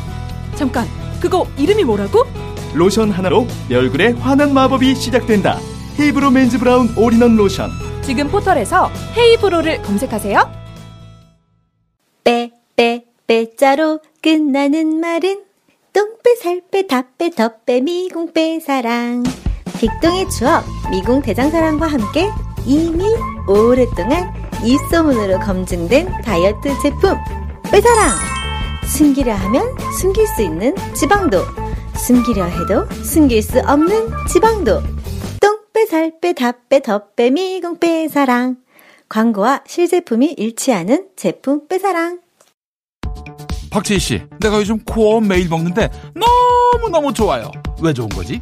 [0.56, 0.88] 잠깐,
[1.20, 2.26] 그거 이름이 뭐라고?
[2.74, 5.60] 로션 하나로 내 얼굴에 환한 마법이 시작된다.
[6.00, 7.70] 헤이브로 맨즈 브라운 올인원 로션.
[8.02, 10.52] 지금 포털에서 헤이브로를 검색하세요.
[12.24, 15.44] 빼, 빼, 빼자로 끝나는 말은
[15.94, 19.24] 똥빼, 살빼, 다빼, 덧빼, 미궁빼, 사랑.
[19.82, 22.30] 빅동의 추억, 미궁 대장사랑과 함께
[22.67, 23.04] 이미
[23.48, 24.32] 오랫동안
[24.63, 27.17] 입소문으로 검증된 다이어트 제품,
[27.72, 28.15] 빼사랑!
[28.86, 31.39] 숨기려 하면 숨길 수 있는 지방도,
[31.96, 34.84] 숨기려 해도 숨길 수 없는 지방도.
[35.39, 38.58] 똥빼, 살빼, 다빼, 덧빼, 미궁 빼, 사랑.
[39.10, 42.20] 광고와 실제품이 일치하는 제품 빼사랑.
[43.72, 47.50] 박재희 씨, 내가 요즘 코어 매일 먹는데 너무너무 좋아요.
[47.82, 48.41] 왜 좋은 거지?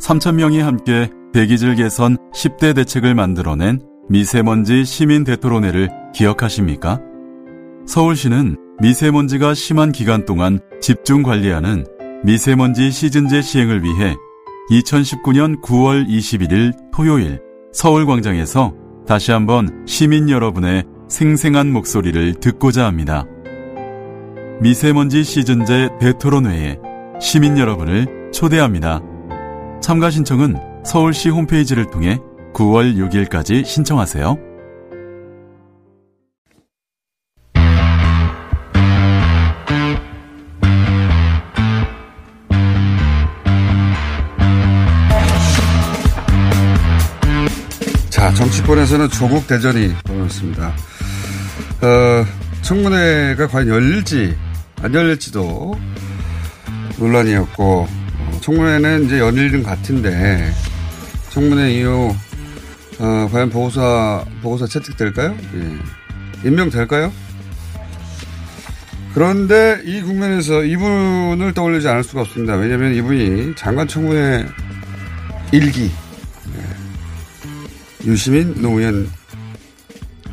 [0.00, 7.00] 3,000명이 함께 대기질 개선 10대 대책을 만들어낸 미세먼지 시민 대토론회를 기억하십니까?
[7.86, 11.84] 서울시는 미세먼지가 심한 기간 동안 집중 관리하는
[12.24, 14.14] 미세먼지 시즌제 시행을 위해
[14.70, 17.40] 2019년 9월 21일 토요일
[17.72, 18.74] 서울광장에서
[19.06, 23.24] 다시 한번 시민 여러분의 생생한 목소리를 듣고자 합니다.
[24.60, 26.78] 미세먼지 시즌제 대토론회에
[27.20, 29.00] 시민 여러분을 초대합니다.
[29.80, 32.18] 참가 신청은 서울시 홈페이지를 통해
[32.52, 34.48] 9월 6일까지 신청하세요.
[48.10, 50.74] 자, 정치권에서는 조국 대전이 벌어졌습니다.
[51.80, 52.26] 어,
[52.62, 54.36] 청문회가 과연 열릴지,
[54.82, 55.78] 안 열릴지도
[56.98, 58.07] 논란이었고, 어,
[58.40, 59.20] 청문회는 이제
[59.62, 60.52] 것 같은데,
[61.30, 62.14] 청문회 이후,
[62.98, 65.36] 어, 과연 보고서, 보고서 채택될까요?
[65.54, 66.48] 예.
[66.48, 67.12] 임명될까요?
[69.14, 72.54] 그런데 이 국면에서 이분을 떠올리지 않을 수가 없습니다.
[72.54, 74.46] 왜냐하면 이분이 장관 청문회
[75.50, 75.90] 일기
[78.04, 79.10] 유시민 노무현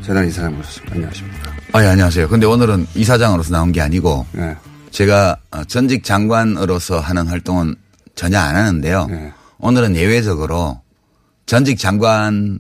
[0.02, 0.96] 재단 이사장 모셨습니다.
[0.96, 1.52] 안녕하십니까.
[1.74, 2.30] 아, 예, 안녕하세요.
[2.30, 4.56] 근데 오늘은 이사장으로서 나온 게 아니고 네.
[4.92, 7.76] 제가 어, 전직 장관으로서 하는 활동은
[8.16, 9.08] 전혀 안 하는데요.
[9.08, 9.34] 네.
[9.60, 10.82] 오늘은 예외적으로
[11.46, 12.60] 전직 장관의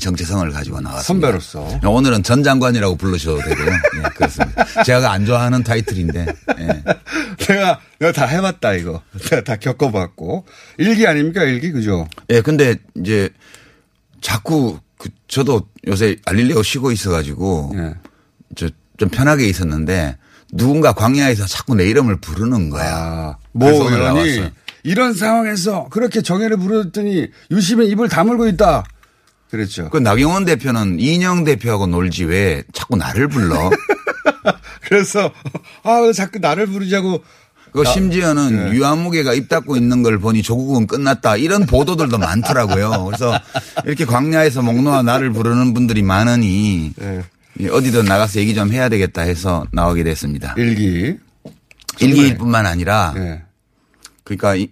[0.00, 1.02] 정체성을 가지고 나왔습니다.
[1.02, 1.80] 선배로서.
[1.88, 3.66] 오늘은 전 장관이라고 부르셔도 되고요.
[3.70, 4.82] 네, 그렇습니다.
[4.84, 6.26] 제가 안 좋아하는 타이틀인데.
[6.58, 6.84] 예.
[7.38, 9.02] 제가, 내가 다 해봤다, 이거.
[9.26, 10.44] 제가 다 겪어봤고.
[10.78, 11.72] 일기 아닙니까, 일기?
[11.72, 12.06] 그죠?
[12.30, 13.30] 예, 근데 이제
[14.20, 17.94] 자꾸 그 저도 요새 알릴레오 쉬고 있어가지고 예.
[18.54, 20.18] 저좀 편하게 있었는데
[20.52, 23.38] 누군가 광야에서 자꾸 내 이름을 부르는 거야.
[23.52, 24.50] 모 그래서 오늘 의원이 나왔어요.
[24.82, 28.84] 이런 상황에서 그렇게 정예를 부르더니 유시민 입을 다물고 있다.
[29.50, 29.90] 그랬죠.
[29.90, 33.70] 그 나경원 대표는 이인영 대표하고 놀지 왜 자꾸 나를 불러?
[34.88, 35.30] 그래서
[35.82, 37.22] 아, 왜 자꾸 나를 부르자고.
[37.72, 38.76] 그 나- 심지어는 네.
[38.76, 43.04] 유한무개가 입 닫고 있는 걸 보니 조국은 끝났다 이런 보도들도 많더라고요.
[43.04, 43.38] 그래서
[43.84, 47.22] 이렇게 광야에서 목 놓아 나를 부르는 분들이 많으니 네.
[47.70, 50.54] 어디든 나가서 얘기 좀 해야 되겠다 해서 나오게 됐습니다.
[50.58, 51.16] 일기.
[52.00, 53.42] 일기뿐만 아니라 네.
[54.30, 54.68] 그러니까 이-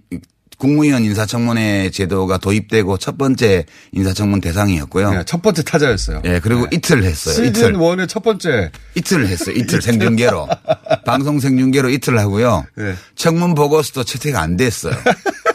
[0.59, 5.11] 국무위원 인사청문회 제도가 도입되고 첫 번째 인사청문 대상이었고요.
[5.13, 6.23] 네, 첫 번째 타자였어요.
[6.25, 7.35] 예, 그리고 이틀 했어요.
[7.35, 7.73] 시즌 이틀.
[7.77, 8.73] 원의첫 번째.
[8.97, 9.55] 이틀을 했어요.
[9.57, 10.49] 이틀 생중계로.
[11.07, 12.67] 방송 생중계로 이틀 하고요.
[12.75, 12.95] 네.
[13.15, 14.95] 청문 보고서도 채택 안 됐어요.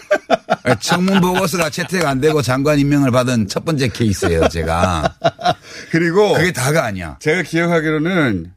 [0.80, 5.16] 청문 보고서가 채택 안 되고 장관 임명을 받은 첫 번째 케이스예요, 제가.
[5.92, 7.18] 그리고 그게 다가 아니야.
[7.20, 8.54] 제가 기억하기로는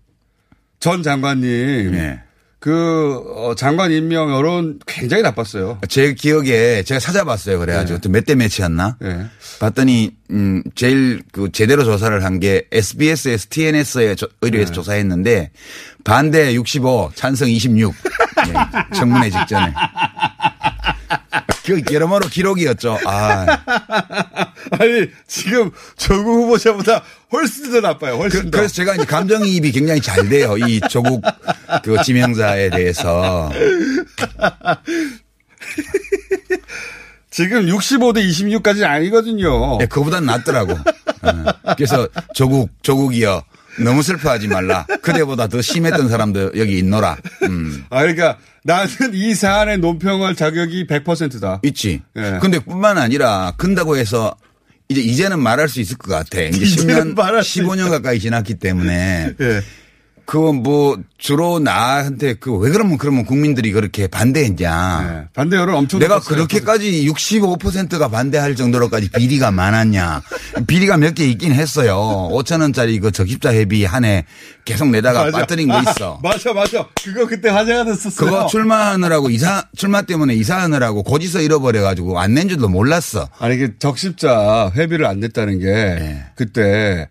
[0.78, 2.20] 전 장관님 네.
[2.66, 5.78] 그 어, 장관 임명 여론 굉장히 나빴어요.
[5.88, 7.60] 제 기억에 제가 찾아봤어요.
[7.60, 8.96] 그래가지고 몇대 몇이었나?
[9.00, 9.26] 네.
[9.60, 15.52] 봤더니 음 제일 그 제대로 조사를 한 게 SBS에서 TNS에 조- 의뢰해서 조사했는데
[16.02, 17.94] 반대 65, 찬성 26.
[18.48, 18.52] 예,
[18.96, 19.72] 청문회 직전에.
[21.66, 22.98] 그 여러모로 기록이었죠.
[23.06, 23.44] 아,
[24.78, 27.02] 아니 지금 조국 후보자보다
[27.32, 28.18] 훨씬 더 나빠요.
[28.18, 28.60] 훨씬 그, 더.
[28.62, 30.56] 래서 제가 이제 감정이입이 굉장히 잘 돼요.
[30.56, 31.22] 이 조국
[31.82, 33.50] 그 지명자에 대해서.
[37.30, 39.78] 지금 65대 26까지는 아니거든요.
[39.82, 40.72] 예, 그거보단 낫더라고.
[40.72, 41.44] 어.
[41.76, 43.42] 그래서 조국, 조국이여.
[43.82, 44.86] 너무 슬퍼하지 말라.
[45.02, 47.16] 그대보다 더 심했던 사람도 여기 있노라.
[47.44, 47.84] 음.
[47.90, 51.60] 아 그러니까 나는 이 사안의 논평할 자격이 100%다.
[51.62, 52.02] 있지.
[52.16, 52.38] 예.
[52.40, 54.34] 근데 뿐만 아니라 근다고 해서
[54.88, 56.40] 이제 이제는 말할 수 있을 것 같아.
[56.40, 59.34] 이제 이제는 10년, 말할 수 15년 가까이 지났기 때문에.
[59.40, 59.62] 예.
[60.26, 65.08] 그거 뭐 주로 나한테 그 왜 그러면 그러면 국민들이 그렇게 반대했냐.
[65.08, 65.28] 네.
[65.34, 66.18] 반대 여론 엄청 내가.
[66.20, 70.22] 그렇게까지 65%가 반대할 정도로까지 비리가 많았냐.
[70.66, 72.28] 비리가 몇 개 있긴 했어요.
[72.32, 74.24] 5천 원짜리 그 적십자 회비 한 해
[74.64, 75.38] 계속 내다가 맞아.
[75.38, 76.14] 빠뜨린 거 있어.
[76.16, 76.86] 아, 맞아 맞아.
[77.04, 78.28] 그거 그때 화제가 됐었어요.
[78.28, 83.28] 그거 출마하느라고 이사 출마 때문에 이사하느라고 고지서 잃어버려 가지고 안 낸 줄도 몰랐어.
[83.38, 86.24] 아니 그 적십자 회비를 안 냈다는 게 네.
[86.34, 87.08] 그때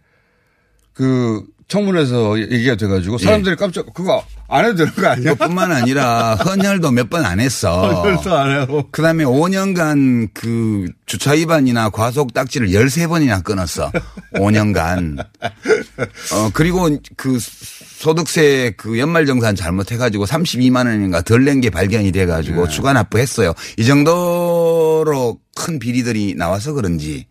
[0.93, 3.25] 그 청문회에서 얘기가 돼가지고 예.
[3.25, 5.34] 사람들이 깜짝 그거 안 해도 되는 거 아니야?
[5.34, 7.91] 그뿐만 아니라 헌혈도 몇 번 안 했어.
[8.04, 8.88] 헌혈도 안 하고.
[8.91, 13.91] 그 다음에 5년간 그 주차 위반이나 과속 딱지를 13번이나 끊었어.
[14.36, 15.19] 5년간.
[15.19, 22.67] 어, 그리고 그 소득세 그 연말 정산 잘못해가지고 32만 원인가 덜 낸 게 발견이 돼가지고
[22.67, 22.71] 네.
[22.71, 23.54] 추가 납부했어요.
[23.78, 27.25] 이 정도로 큰 비리들이 나와서 그런지.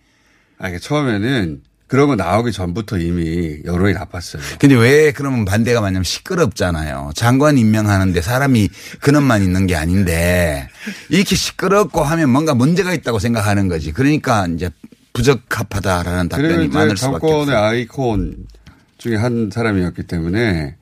[0.58, 1.60] 아, 이게 처음에는
[1.94, 4.42] 그런 거 나오기 전부터 이미 여론이 나빴어요.
[4.58, 7.12] 근데 왜 그러면 반대가 많냐면 시끄럽잖아요.
[7.14, 10.68] 장관 임명하는데 사람이 근원만 있는 게 아닌데
[11.08, 13.92] 이렇게 시끄럽고 하면 뭔가 문제가 있다고 생각하는 거지.
[13.92, 14.70] 그러니까 이제
[15.12, 17.58] 부적합하다라는 답변이 많을 수밖에 정권의 없어요.
[17.58, 18.38] 아이콘
[18.98, 20.74] 중에 한 사람이었기 때문에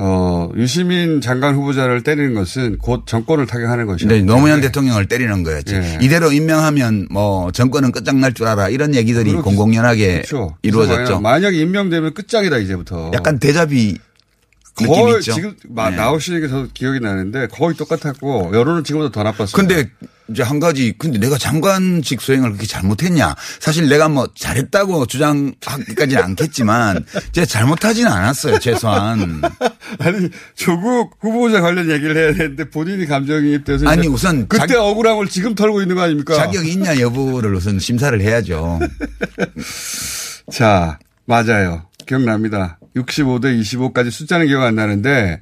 [0.00, 4.08] 어, 유시민 장관 후보자를 때리는 것은 곧 정권을 타격하는 것이죠.
[4.08, 5.74] 네, 노무현 대통령을 때리는 거였지.
[5.74, 5.98] 예.
[6.00, 8.68] 이대로 임명하면 뭐 정권은 끝장날 줄 알아.
[8.68, 10.56] 이런 얘기들이 그렇게- 공공연하게 그렇죠.
[10.62, 11.20] 이루어졌죠.
[11.20, 13.10] 만약 임명되면 끝장이다 이제부터.
[13.12, 13.98] 약간 대자비
[14.86, 15.32] 거의 있죠.
[15.34, 15.96] 지금 마- 네.
[15.96, 19.52] 나오시는 게 저도 기억이 나는데 거의 똑같았고 여론은 지금보다 더 나빴어요.
[19.54, 19.90] 근데
[20.30, 27.02] 이제 한 가지 근데 내가 장관직 수행을 그렇게 잘못했냐 사실 내가 뭐 잘했다고 주장하기까지는 않겠지만
[27.32, 29.40] 제가 잘못하지는 않았어요 최소한
[30.00, 35.80] 아니 조국 후보자 관련 얘기를 해야 되는데 본인이 감정이입돼서 아니, 우선 그때 억울함을 지금 털고
[35.80, 36.34] 있는 거 아닙니까?
[36.34, 38.80] 자격이 있냐 여부를 우선 심사를 해야죠
[40.52, 42.77] 자 맞아요 기억납니다.
[42.96, 45.40] 65대 25까지 숫자는 기억 안 나는데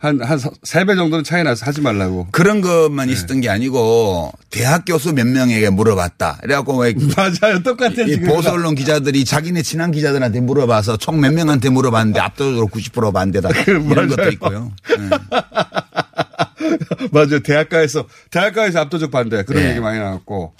[0.00, 2.28] 한 한 세 배 정도는 차이 나서 하지 말라고.
[2.30, 2.68] 그런 네.
[2.68, 8.20] 것만 있었던 게 아니고 대학 교수 몇 명에게 물어봤다 그래갖고 왜 맞아요 똑같아 이.
[8.20, 13.88] 보수 언론 기자들이 자기네 친한 기자들한테 물어봐서 총 몇 명한테 물어봤는데 압도적으로 90% 반대다 이런
[13.88, 14.08] 맞아요.
[14.08, 14.72] 것도 있고요.
[14.88, 15.16] 네.
[17.10, 17.40] 맞아요.
[17.42, 19.70] 대학가에서 대학가에서 압도적 반대 그런 예.
[19.70, 20.52] 얘기 많이 나왔고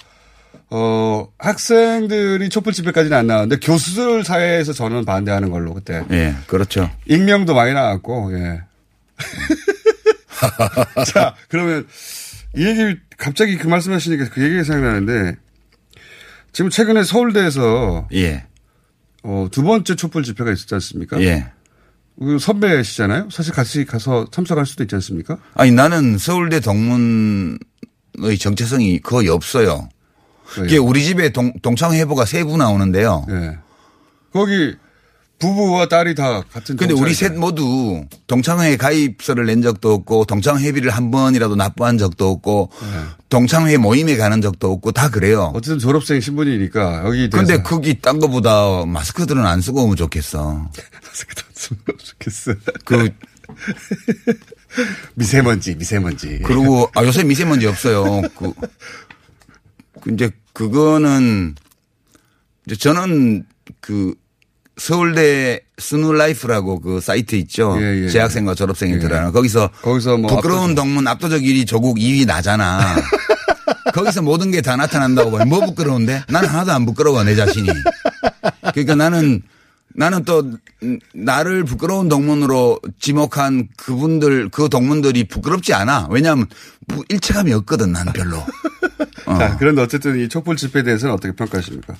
[0.70, 6.90] 어 학생들이 촛불 집회까지는 안 나왔는데 교수들 사회에서 저는 반대하는 걸로 그때 예, 그렇죠.
[7.06, 8.62] 익명도 많이 나왔고 예.
[11.06, 11.86] 자 그러면
[12.54, 15.36] 이 얘기 갑자기 그 말씀하시니까 그 얘기가 생각나는데
[16.52, 18.44] 지금 최근에 서울대에서 예.
[19.22, 21.20] 어, 두 번째 촛불 집회가 있었지 않습니까?
[21.22, 21.50] 예.
[22.18, 23.28] 그 선배시잖아요.
[23.30, 25.38] 사실 같이 가서 참석할 수도 있지 않습니까?
[25.54, 27.58] 아니 나는 서울대 동문의
[28.40, 29.88] 정체성이 거의 없어요.
[30.64, 33.26] 이게 우리 집에 동, 동창회보가 세 부 나오는데요.
[33.30, 33.58] 예.
[34.32, 34.74] 거기
[35.38, 36.76] 부부와 딸이 다 같은.
[36.76, 37.32] 근데 우리 셋.
[37.34, 42.70] 모두 동창회에 가입서를 낸 적도 없고 동창회비를 한 번이라도 납부한 적도 없고
[43.28, 45.50] 동창회 모임에 가는 적도 없고 다 그래요.
[45.52, 45.58] 네.
[45.58, 50.70] 어쨌든 졸업생 신분이니까 여기 근데 거기 딴 거보다 마스크들은 안 쓰고 오면 좋겠어.
[51.06, 52.54] 마스크도 안 쓰면 좋겠어.
[52.84, 53.08] 그
[55.14, 56.40] 미세먼지, 미세먼지.
[56.44, 58.22] 그리고 아 요새 미세먼지 없어요.
[58.36, 58.66] 그, 그
[60.12, 61.54] 이제 그거는
[62.66, 63.44] 이제 저는
[63.80, 64.14] 그
[64.76, 67.76] 서울대 스누 라이프라고 그 사이트 있죠.
[67.80, 68.08] 예, 예.
[68.08, 68.98] 재학생과 졸업생이 예.
[68.98, 72.94] 들어가는 거기서 거기서 뭐 부끄러운 동문 압도적 1위 조국 2위 나잖아.
[73.94, 75.44] 거기서 모든 게 다 나타난다고 봐요.
[75.46, 76.22] 뭐 부끄러운데?
[76.28, 77.68] 나는 하나도 안 부끄러워 내 자신이.
[78.72, 79.42] 그러니까 나는
[79.94, 80.52] 나는 또
[81.14, 86.06] 나를 부끄러운 동문으로 지목한 그분들 그 동문들이 부끄럽지 않아.
[86.10, 86.46] 왜냐하면
[86.86, 88.44] 뭐 일체감이 없거든 나는 별로.
[89.28, 89.38] 어.
[89.38, 91.94] 자, 그런데 어쨌든 이 촛불 집회에 대해서는 어떻게 평가하십니까?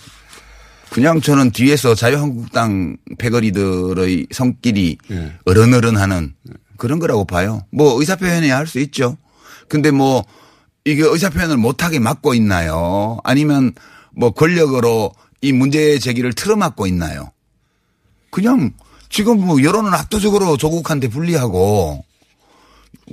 [0.90, 5.32] 그냥 저는 뒤에서 자유한국당 패거리들의 성길이 예.
[5.44, 6.34] 어른어른하는
[6.78, 7.62] 그런 거라고 봐요.
[7.70, 9.18] 뭐 의사표현해야 할 수 있죠.
[9.68, 10.24] 근데 뭐
[10.84, 13.18] 이게 의사표현을 못하게 막고 있나요?
[13.24, 13.72] 아니면
[14.16, 15.12] 뭐 권력으로
[15.42, 17.30] 이 문제 제기를 틀어막고 있나요?
[18.30, 18.72] 그냥
[19.10, 22.04] 지금 뭐 여론은 압도적으로 조국한테 불리하고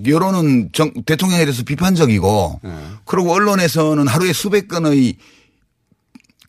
[0.06, 2.62] 여론은 정, 대통령에 대해서 비판적이고
[3.06, 5.16] 그리고 언론에서는 하루에 수백 건의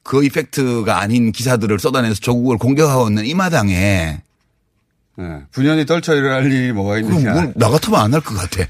[0.03, 4.21] 그 이펙트가 아닌 기사들을 쏟아내서 조국을 공격하고 있는 이 마당에
[5.19, 5.43] 예.
[5.51, 7.33] 분연히 떨쳐 일어날 일이 뭐가 그럼 있느냐.
[7.33, 8.69] 뭘나 같으면 안 할 것 같아.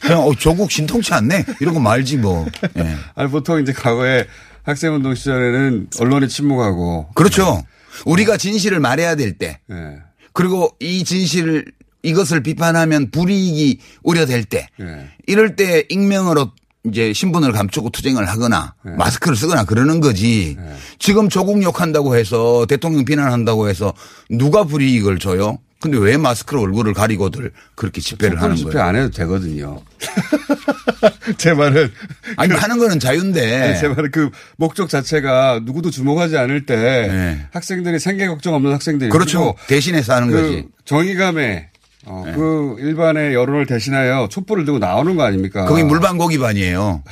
[0.00, 2.46] 그냥 어, 조국 신통치 않네 이러고 말지 뭐.
[2.78, 2.96] 예.
[3.14, 4.26] 아니, 보통 이제 과거에
[4.62, 7.10] 학생운동 시절에는 언론이 침묵하고.
[7.14, 7.62] 그렇죠.
[8.06, 9.58] 우리가 진실을 말해야 될 때.
[9.70, 9.98] 예.
[10.32, 11.66] 그리고 이 진실을
[12.04, 14.68] 이것을 비판하면 불이익이 우려될 때.
[14.80, 15.08] 예.
[15.26, 16.52] 이럴 때 익명으로
[16.86, 18.90] 이제 신분을 감추고 투쟁을 하거나 예.
[18.90, 20.56] 마스크를 쓰거나 그러는 거지.
[20.98, 23.92] 지금 조국 욕한다고 해서 대통령 비난한다고 해서
[24.30, 25.58] 누가 불이익을 줘요?
[25.80, 28.86] 근데 왜 마스크로 얼굴을 가리고들 그렇게 집회를 하는 집회 거예요?
[28.86, 29.82] 안 해도 되거든요.
[31.36, 31.90] 제 말은.
[32.36, 33.62] 아니 하는 거는 자유인데.
[33.62, 37.46] 아니, 제 말은 그 목적 자체가 누구도 주목하지 않을 때 네.
[37.52, 39.54] 학생들이 생계 걱정 없는 학생들이 그렇죠.
[39.66, 40.64] 대신해서 하는 그 거지.
[40.86, 41.68] 정의감에
[42.06, 45.64] 어, 그 일반의 여론을 대신하여 촛불을 들고 나오는 거 아닙니까?
[45.66, 47.02] 거기 물반 고기반이에요.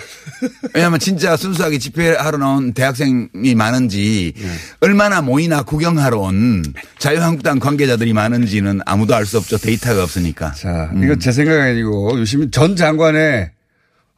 [0.74, 4.48] 왜냐하면 진짜 순수하게 집회하러 나온 대학생이 많은지 네.
[4.80, 6.62] 얼마나 모이나 구경하러 온
[6.98, 9.56] 자유한국당 관계자들이 많은지는 아무도 알 수 없죠.
[9.56, 10.52] 데이터가 없으니까.
[10.52, 13.50] 자, 이거 제 생각이 아니고 유시민 전 장관의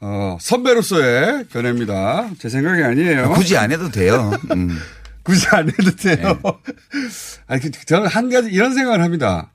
[0.01, 2.31] 어, 선배로서의 견해입니다.
[2.39, 3.31] 제 생각이 아니에요.
[3.31, 4.33] 굳이 안 해도 돼요.
[4.55, 4.79] 음.
[5.23, 6.39] 굳이 안 해도 돼요.
[6.43, 6.53] 네.
[7.47, 9.51] 아니, 그, 저는 한 가지 이런 생각을 합니다.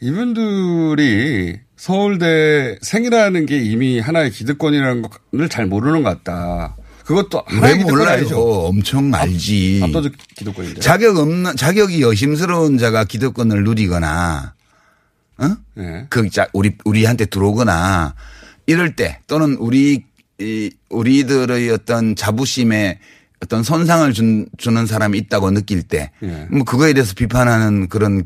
[0.00, 6.76] 이분들이 서울대 생이라는 게 이미 하나의 기득권이라는 걸 잘 모르는 것 같다.
[7.04, 8.26] 그것도 왜 몰라요?
[8.38, 9.80] 엄청 알지.
[9.82, 10.80] 압 도적 기득권인데.
[10.80, 14.54] 자격 없는 자격이 여심스러운 자가 기득권을 누리거나,
[15.38, 15.56] 어?
[15.74, 16.06] 네.
[16.08, 18.14] 그 자, 우리 우리한테 들어오거나
[18.66, 20.04] 이럴 때 또는 우리
[20.40, 22.98] 이 우리들의 어떤 자부심에
[23.42, 26.46] 어떤 손상을 준, 주는 사람이 있다고 느낄 때, 예.
[26.50, 28.24] 뭐 그거에 대해서 비판하는 그런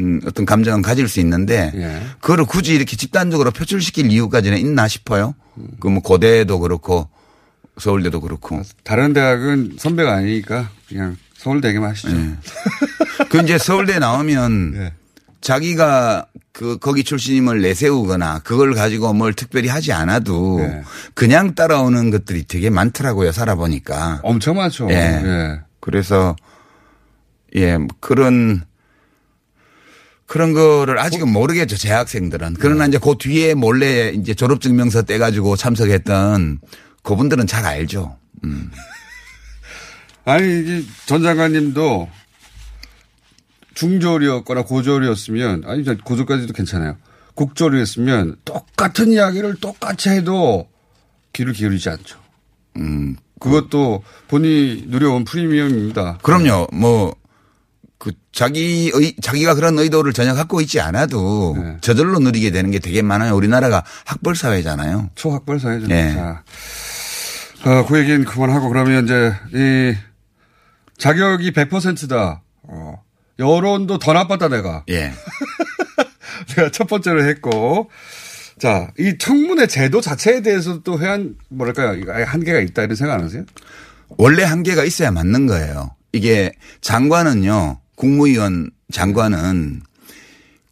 [0.00, 2.00] 음, 어떤 감정은 가질 수 있는데, 예.
[2.20, 5.34] 그거를 굳이 이렇게 집단적으로 표출시킬 이유까지는 있나 싶어요.
[5.78, 7.08] 그 뭐 고대도 그렇고
[7.78, 8.62] 서울대도 그렇고.
[8.84, 12.08] 다른 대학은 선배가 아니니까 그냥 서울대에게만 하시죠.
[13.28, 14.92] 그 이제 서울대 나오면 네.
[15.40, 20.82] 자기가 그 거기 출신임을 내세우거나 그걸 가지고 뭘 특별히 하지 않아도 네.
[21.14, 23.32] 그냥 따라오는 것들이 되게 많더라고요.
[23.32, 24.20] 살아보니까.
[24.22, 24.88] 엄청 많죠.
[24.90, 24.94] 예.
[24.94, 25.60] 예.
[25.80, 26.36] 그래서
[27.54, 28.62] 예, 뭐 그런
[30.30, 31.76] 그런 거를 아직은 모르겠죠.
[31.76, 32.54] 재학생들은.
[32.60, 36.60] 그러나 이제 그 뒤에 몰래 이제 졸업증명서 떼가지고 참석했던
[37.02, 38.16] 그분들은 잘 알죠.
[38.44, 38.70] 음.
[40.24, 42.08] 아니, 이게 전 장관님도
[43.74, 46.96] 중졸이었거나 고졸이었으면, 아니, 저 고졸까지도 괜찮아요.
[47.34, 50.68] 국졸이었으면 똑같은 이야기를 똑같이 해도
[51.32, 52.20] 귀를 기울이지 않죠.
[52.76, 53.16] 음.
[53.40, 56.18] 그것도 본인이 누려온 프리미엄입니다.
[56.22, 56.68] 그럼요.
[56.72, 57.16] 뭐,
[58.00, 61.76] 그 자기 의, 자기가 그런 의도를 전혀 갖고 있지 않아도 네.
[61.82, 63.36] 저절로 누리게 되는 게 되게 많아요.
[63.36, 65.10] 우리나라가 학벌 사회잖아요.
[65.16, 65.86] 초학벌 사회죠.
[65.86, 66.14] 네.
[66.14, 66.42] 자,
[67.66, 69.94] 어, 그 얘기는 그만하고 그러면 이제 이
[70.96, 72.40] 자격이 100%다.
[72.62, 73.02] 어,
[73.38, 74.82] 여론도 더 나빴다 내가.
[74.88, 75.12] 예.
[76.48, 77.90] 제가 첫 번째로 했고.
[78.58, 82.02] 자, 이 청문회 제도 자체에 대해서 또 해한, 뭐랄까요.
[82.24, 83.44] 한계가 있다 이런 생각 안 하세요?
[84.08, 85.94] 원래 한계가 있어야 맞는 거예요.
[86.12, 89.82] 이게 장관은요, 국무위원 장관은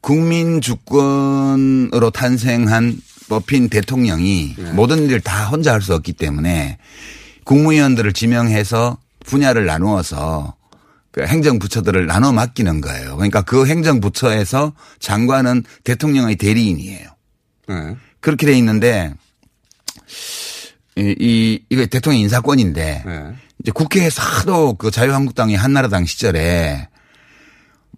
[0.01, 2.99] 국민 주권으로 탄생한
[3.29, 6.79] 뽑힌 대통령이 모든 일을 다 혼자 할 수 없기 때문에
[7.45, 10.55] 국무위원들을 지명해서 분야를 나누어서
[11.11, 13.17] 그 행정부처들을 나눠 맡기는 거예요.
[13.17, 17.11] 그러니까 그 행정부처에서 장관은 대통령의 대리인이에요.
[17.69, 17.97] 네.
[18.21, 19.13] 그렇게 돼 있는데
[20.97, 23.23] 이, 이 이거 대통령 인사권인데 네.
[23.61, 26.89] 이제 국회에서 하도 그 자유한국당이 한나라당 시절에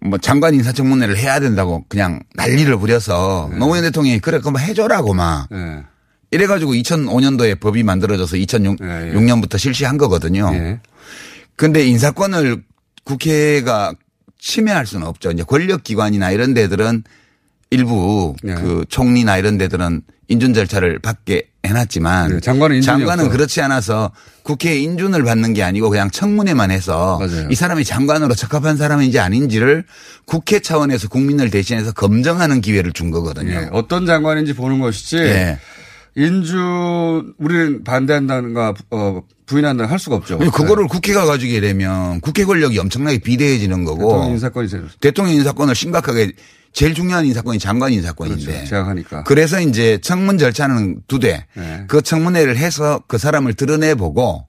[0.03, 5.83] 뭐 장관 인사청문회를 해야 된다고 그냥 난리를 부려서 노무현 대통령이 그래 그럼 해줘라고 막 네.
[6.31, 10.49] 이래가지고 2005년도에 법이 만들어져서 2006년부터 실시한 거거든요.
[10.53, 10.79] 예.
[11.55, 12.63] 근데 인사권을
[13.03, 13.93] 국회가
[14.39, 15.31] 침해할 수는 없죠.
[15.31, 17.03] 이제 권력기관이나 이런 데들은
[17.69, 18.55] 일부 네.
[18.55, 20.01] 그 총리나 이런 데들은
[20.31, 23.29] 인준 절차를 받게 해놨지만 네, 장관은 장관은.
[23.29, 24.11] 그렇지 않아서
[24.43, 27.47] 국회에 인준을 받는 게 아니고 그냥 청문회만 해서 맞아요.
[27.51, 29.83] 이 사람이 장관으로 적합한 사람인지 아닌지를
[30.25, 33.51] 국회 차원에서 국민을 대신해서 검증하는 기회를 준 거거든요.
[33.51, 35.17] 예, 어떤 장관인지 보는 것이지.
[35.17, 35.59] 예.
[36.15, 39.21] 인준 우리는 반대한다는가 어,
[39.51, 40.39] 부인한다는 할 수가 없죠.
[40.39, 46.31] 그거를 국회가 가지게 되면 국회 권력이 엄청나게 비대해지는 거고 대통령 인사권이 제일 대통령 인사권을 심각하게
[46.73, 48.65] 제일 중요한 인사권이 장관 인사권인데 그렇죠.
[48.65, 49.23] 제약하니까.
[49.23, 51.45] 그래서 이제 청문 절차는 두 대.
[51.53, 51.83] 네.
[51.87, 54.47] 그 청문회를 해서 그 사람을 드러내 보고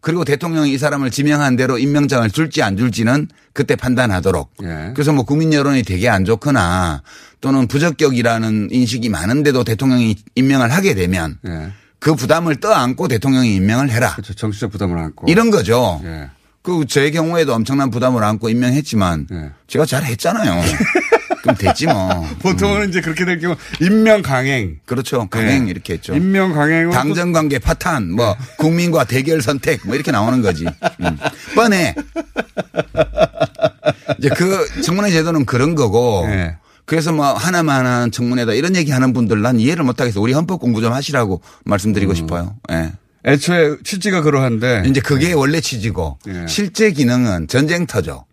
[0.00, 4.50] 그리고 대통령이 이 사람을 지명한 대로 임명장을 줄지 안 줄지는 그때 판단하도록.
[4.62, 4.92] 예.
[4.94, 7.02] 그래서 뭐 국민 여론이 되게 안 좋거나
[7.40, 11.72] 또는 부적격이라는 인식이 많은데도 대통령이 임명을 하게 되면 예.
[11.98, 14.12] 그 부담을 떠안고 대통령이 임명을 해라.
[14.12, 14.34] 그렇죠.
[14.34, 15.26] 정치적 부담을 안고.
[15.28, 16.00] 이런 거죠.
[16.04, 16.30] 예.
[16.62, 19.50] 그제 경우에도 엄청난 부담을 안고 임명했지만 예.
[19.66, 20.62] 제가 잘 했잖아요.
[21.42, 22.26] 그럼 됐지 뭐.
[22.40, 24.78] 보통은 이제 그렇게 될 경우 임명 강행.
[24.84, 25.28] 그렇죠.
[25.28, 25.70] 강행 네.
[25.70, 26.14] 이렇게 했죠.
[26.14, 30.66] 임명 강행은 당정 관계 파탄, 뭐 국민과 대결 선택, 뭐 이렇게 나오는 거지.
[30.66, 31.18] 음.
[31.54, 31.94] 뻔해.
[34.18, 36.26] 이제 그 청문회 제도는 그런 거고.
[36.26, 36.56] 네.
[36.88, 40.22] 그래서 뭐 하나만 하는 청문회다 이런 얘기 하는 분들 난 이해를 못 하겠어.
[40.22, 42.56] 우리 헌법 공부 좀 하시라고 말씀드리고 싶어요.
[42.72, 42.92] 예.
[43.26, 46.46] 애초에 취지가 그러한데 이제 그게 원래 취지고 예.
[46.48, 48.24] 실제 기능은 전쟁터죠.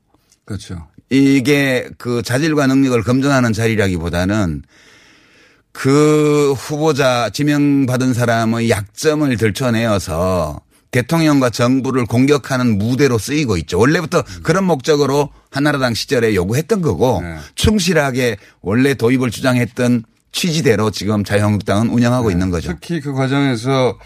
[0.46, 0.88] 그렇죠.
[1.10, 4.64] 이게 그 자질과 능력을 검증하는 자리라기보다는
[5.74, 10.62] 그 후보자 지명받은 사람의 약점을 들춰내어서
[10.92, 13.80] 대통령과 정부를 공격하는 무대로 쓰이고 있죠.
[13.80, 17.22] 원래부터 그런 목적으로 한나라당 시절에 요구했던 거고
[17.56, 22.74] 충실하게 원래 도입을 주장했던 취지대로 지금 자유한국당은 운영하고 있는 거죠.
[22.74, 23.98] 특히 그 과정에서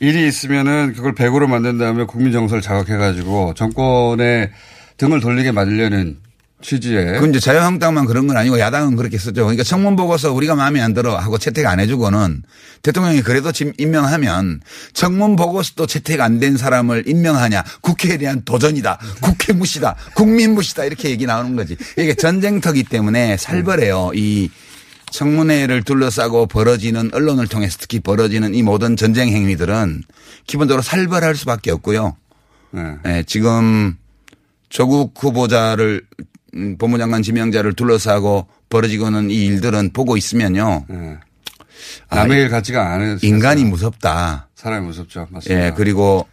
[0.00, 4.50] 일이 있으면은 그걸 백으로 만든 다음에 국민 정서를 자극해 가지고 정권에
[4.96, 6.18] 등을 돌리게 만들려는
[6.62, 7.04] 취지에.
[7.12, 9.42] 그건 이제 자유한국당만 그런 건 아니고 야당은 그렇게 쓰죠.
[9.44, 12.42] 그러니까 청문 보고서 우리가 마음에 안 들어 하고 채택 안 해주고는
[12.82, 14.60] 대통령이 그래도 지금 임명하면
[14.92, 18.98] 청문 보고서도 채택 안 된 사람을 임명하냐 국회에 대한 도전이다.
[19.20, 19.96] 국회 무시다.
[20.14, 20.84] 국민 무시다.
[20.84, 21.76] 이렇게 얘기 나오는 거지.
[21.98, 24.12] 이게 전쟁터기 때문에 살벌해요.
[24.14, 24.50] 이
[25.10, 30.02] 청문회를 둘러싸고 벌어지는 언론을 통해서 특히 벌어지는 이 모든 전쟁 행위들은
[30.46, 32.16] 기본적으로 살벌할 수밖에 없고요.
[33.04, 33.96] 네, 지금
[34.68, 36.24] 조국 후보자를 음,
[36.78, 40.84] 법무장관 지명자를 둘러싸고 벌어지고는 이 일들은 보고 있으면요.
[42.10, 44.48] 남의 일 같지가 않은 인간이 무섭다.
[44.54, 45.26] 사람이 무섭죠.
[45.30, 45.66] 맞습니다.
[45.66, 46.26] 예, 그리고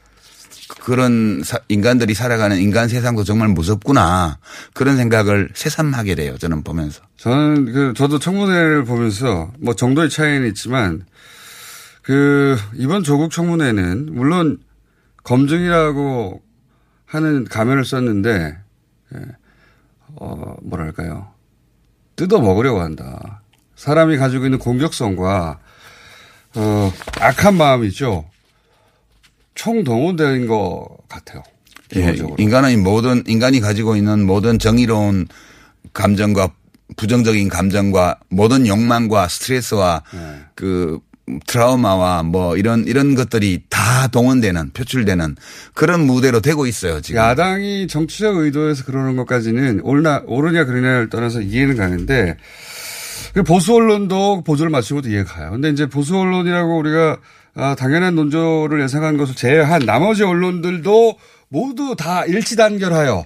[0.81, 4.39] 그런 사- 인간들이 살아가는 인간 세상도 정말 무섭구나.
[4.73, 6.37] 그런 생각을 새삼하게 돼요.
[6.37, 7.01] 저는 보면서.
[7.17, 11.05] 저는 그 저도 청문회를 보면서 뭐 정도의 차이는 있지만
[12.01, 14.57] 그 이번 조국 청문회는 물론
[15.23, 16.41] 검증이라고
[17.05, 18.57] 하는 가면을 썼는데
[19.15, 19.19] 예,
[20.19, 21.27] 어 뭐랄까요
[22.15, 23.41] 뜯어 먹으려고 한다.
[23.75, 25.59] 사람이 가지고 있는 공격성과
[26.55, 28.25] 어 악한 마음이죠.
[29.55, 31.43] 총동원된 것 같아요.
[31.95, 32.15] 예.
[32.37, 35.27] 인간의 모든 인간이 가지고 있는 모든 정의로운
[35.93, 36.49] 감정과
[36.95, 40.39] 부정적인 감정과 모든 욕망과 스트레스와 네.
[40.55, 40.99] 그
[41.45, 45.35] 트라우마와 뭐 이런 이런 것들이 다 동원되는 표출되는
[45.73, 47.19] 그런 무대로 되고 있어요 지금.
[47.21, 52.37] 야당이 정치적 의도에서 그러는 것까지는 옳나, 옳으냐 그러냐를 떠나서 이해는 가는데
[53.33, 55.51] 그 보수 언론도 보조를 것도 이해가 가요.
[55.51, 57.17] 근데 이제 보수 언론이라고 우리가
[57.55, 61.17] 아, 당연한 논조를 예상한 것을 제외한 나머지 언론들도
[61.49, 63.25] 모두 다 일치단결하여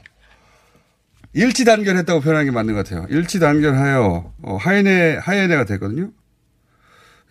[1.34, 3.06] 일치단결했다고 표현하는 게 맞는 것 같아요.
[3.10, 6.10] 일치단결하여 어, 하이네 하이네가 됐거든요.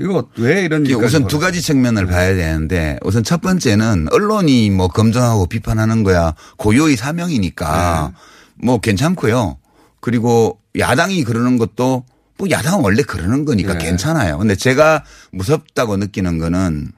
[0.00, 1.26] 이거 왜 이런 일까지 우선?
[1.28, 8.14] 두 가지 측면을 봐야 되는데 우선 첫 번째는 언론이 뭐 검증하고 비판하는 거야 고유의 사명이니까
[8.56, 9.58] 뭐 괜찮고요.
[10.00, 12.06] 그리고 야당이 그러는 것도
[12.38, 13.84] 뭐 야당은 원래 그러는 거니까 네.
[13.84, 14.38] 괜찮아요.
[14.38, 16.92] 근데 제가 무섭다고 느끼는 거는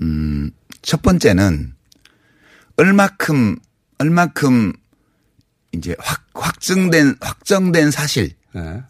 [0.00, 0.50] 음,
[0.80, 1.74] 첫 번째는
[2.78, 3.56] 얼마큼
[3.98, 4.72] 얼마큼
[5.72, 8.82] 이제 확 확증된 확정된 사실 네.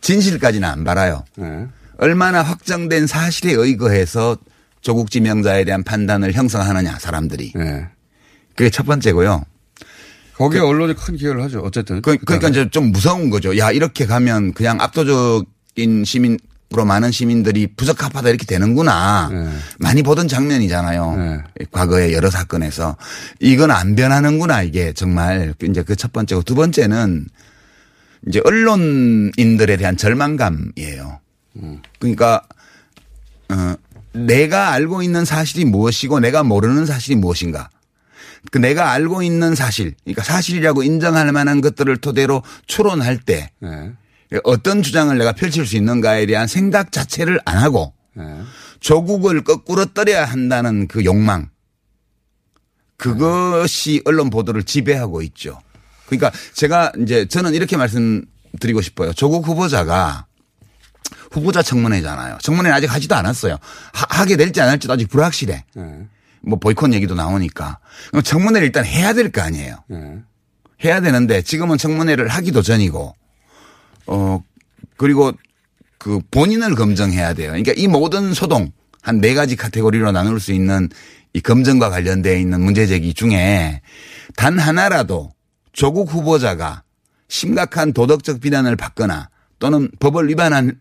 [0.00, 1.24] 진실까지는 안 바라요.
[1.36, 1.66] 네.
[1.98, 4.36] 얼마나 확정된 사실에 의거해서
[4.80, 7.52] 조국 지명자에 대한 판단을 형성하느냐 사람들이.
[8.56, 9.44] 그게 첫 번째고요.
[10.34, 11.60] 거기에 언론이 큰 기여를 하죠.
[11.60, 12.02] 어쨌든.
[12.02, 13.56] 그, 그러니까 이제 좀 무서운 거죠.
[13.56, 19.30] 야 이렇게 가면 그냥 압도적인 시민으로 많은 시민들이 부적합하다 이렇게 되는구나.
[19.78, 21.42] 많이 보던 장면이잖아요.
[21.70, 22.96] 과거의 여러 사건에서
[23.38, 27.26] 이건 안 변하는구나 이게 정말 이제 그 첫 번째고 두 번째는
[28.26, 31.20] 이제 언론인들에 대한 절망감이에요.
[31.98, 32.42] 그러니까
[33.50, 33.74] 어,
[34.12, 37.70] 내가 알고 있는 사실이 무엇이고 내가 모르는 사실이 무엇인가.
[38.50, 43.92] 그 내가 알고 있는 사실, 그러니까 사실이라고 인정할 만한 것들을 토대로 추론할 때 네.
[44.44, 47.94] 어떤 주장을 내가 펼칠 수 있는가에 대한 생각 자체를 안 하고
[48.80, 51.48] 조국을 거꾸로 떨어야 한다는 그 욕망
[52.96, 55.60] 그것이 언론 보도를 지배하고 있죠.
[56.06, 59.12] 그러니까 제가 이제 저는 이렇게 말씀드리고 싶어요.
[59.12, 60.26] 조국 후보자가
[61.30, 62.38] 후보자 청문회잖아요.
[62.42, 63.58] 청문회 아직 하지도 않았어요.
[63.92, 65.64] 하, 게 될지 안 할지도 아직 불확실해.
[66.42, 67.78] 뭐 보이콧 얘기도 나오니까.
[68.10, 69.76] 그럼 청문회를 일단 해야 될 거 아니에요.
[70.84, 73.14] 해야 되는데 지금은 청문회를 하기도 전이고
[74.06, 74.42] 어
[74.96, 75.32] 그리고
[75.98, 77.48] 그 본인을 검증해야 돼요.
[77.50, 78.70] 그러니까 이 모든 소동
[79.02, 80.88] 한 네 가지 카테고리로 나눌 수 있는
[81.32, 83.80] 이 검증과 관련되어 있는 문제 제기 중에
[84.36, 85.32] 단 하나라도
[85.74, 86.82] 조국 후보자가
[87.28, 90.78] 심각한 도덕적 비난을 받거나 또는 법을 위반한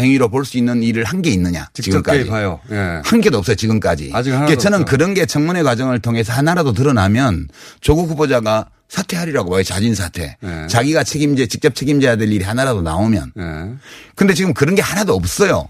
[0.00, 2.60] 행위로 볼 수 있는 일을 한 게 있느냐 지금까지 개입하여.
[2.70, 3.02] 예.
[3.04, 4.10] 한 개도 없어요 지금까지.
[4.14, 4.90] 아직 하나도 그러니까 저는 없죠.
[4.90, 7.48] 그런 게 청문회 과정을 통해서 하나라도 드러나면
[7.80, 10.36] 조국 후보자가 사퇴하리라고 봐요 자진 사퇴.
[10.40, 10.66] 네.
[10.68, 13.32] 자기가 책임져 직접 책임져야 될 일이 하나라도 나오면.
[13.38, 13.74] 예.
[14.14, 15.68] 근데 지금 그런 게 하나도 없어요.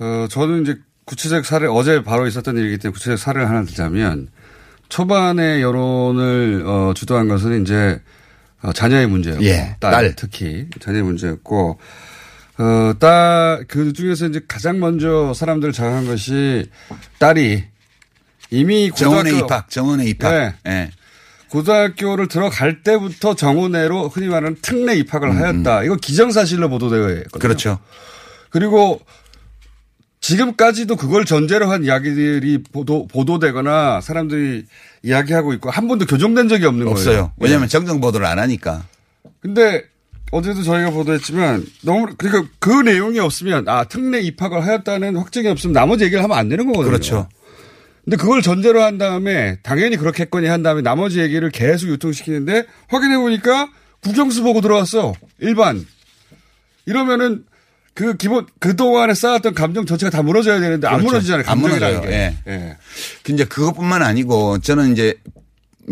[0.00, 4.28] 어, 저는 이제 구체적 사례, 어제 바로 있었던 일이기 때문에 구체적 사례를 하나 들자면
[4.88, 8.00] 초반에 여론을 어, 주도한 것은 이제
[8.62, 10.14] 어, 자녀의 문제였고 예, 딸, 딸.
[10.16, 11.78] 특히 자녀의 문제였고
[12.58, 16.68] 어, 딸, 그 중에서 이제 가장 먼저 사람들을 자극한 것이
[17.18, 17.64] 딸이
[18.50, 20.30] 이미 정원에 고등학교- 입학, 정원에 입학.
[20.32, 20.54] 네.
[20.66, 20.90] 예.
[21.50, 25.84] 고등학교를 들어갈 때부터 정원회로 흔히 말하는 특례 입학을 하였다.
[25.84, 27.28] 이거 기정사실로 보도되어 있거든요.
[27.36, 27.78] 음, 그렇죠.
[28.50, 29.00] 그리고
[30.28, 34.66] 지금까지도 그걸 전제로 한 이야기들이 보도, 보도되거나 사람들이
[35.02, 37.06] 이야기하고 있고 한 번도 교정된 적이 없는 없어요.
[37.06, 37.32] 거예요.
[37.38, 37.68] 왜냐하면 예.
[37.68, 38.84] 정정 보도를 안 하니까.
[39.40, 39.84] 근데
[40.30, 46.04] 어제도 저희가 보도했지만 너무 그러니까 그 내용이 없으면 아 특례 입학을 하였다는 확정이 없으면 나머지
[46.04, 46.90] 얘기를 하면 안 되는 거거든요.
[46.90, 47.28] 그렇죠.
[48.04, 53.70] 근데 그걸 전제로 한 다음에 당연히 그렇겠거니 한 다음에 나머지 얘기를 계속 유통시키는데 확인해 보니까
[54.02, 55.14] 국영수 보고 들어왔어.
[55.38, 55.86] 일반.
[56.84, 57.44] 이러면은
[57.98, 61.06] 그 기본 그 동안에 쌓았던 감정 전체가 다 무너져야 되는데 안 그렇죠.
[61.14, 61.44] 무너지잖아요.
[61.48, 62.10] 안 감정이라는 무너져요.
[62.12, 62.16] 게.
[62.46, 62.52] 예.
[62.52, 62.76] 예.
[63.24, 65.14] 근데 그것뿐만 아니고 저는 이제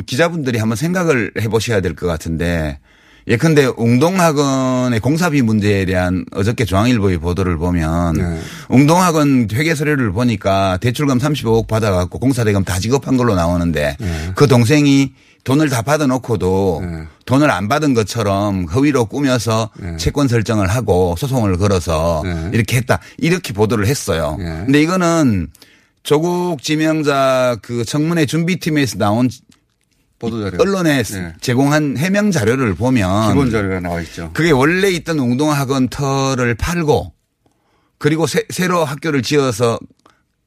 [0.07, 2.79] 기자분들이 한번 생각을 해보셔야 될 것 같은데
[3.27, 8.41] 예컨대 웅동학원의 공사비 문제에 대한 어저께 중앙일보의 보도를 보면 네.
[8.69, 14.33] 웅동학원 회계 서류를 보니까 대출금 35억 받아갖고 공사대금 다 지급한 걸로 나오는데 네.
[14.37, 15.13] 그 동생이
[15.47, 16.83] 돈을 다 받아놓고도
[17.25, 19.97] 돈을 안 받은 것처럼 허위로 꾸며서 네.
[19.97, 22.99] 채권 설정을 하고 소송을 걸어서 이렇게 했다.
[23.17, 24.37] 이렇게 보도를 했어요.
[24.41, 24.45] 네.
[24.65, 25.47] 근데 이거는
[26.03, 29.31] 조국 지명자 그 청문회 준비팀에서 나온
[30.19, 30.59] 보도자료.
[30.61, 31.35] 언론에 네.
[31.41, 34.31] 제공한 해명 자료를 보면 기본 자료가 나와 있죠.
[34.33, 37.13] 그게 원래 있던 웅동학원 터를 팔고
[37.99, 39.79] 그리고 새, 로 학교를 지어서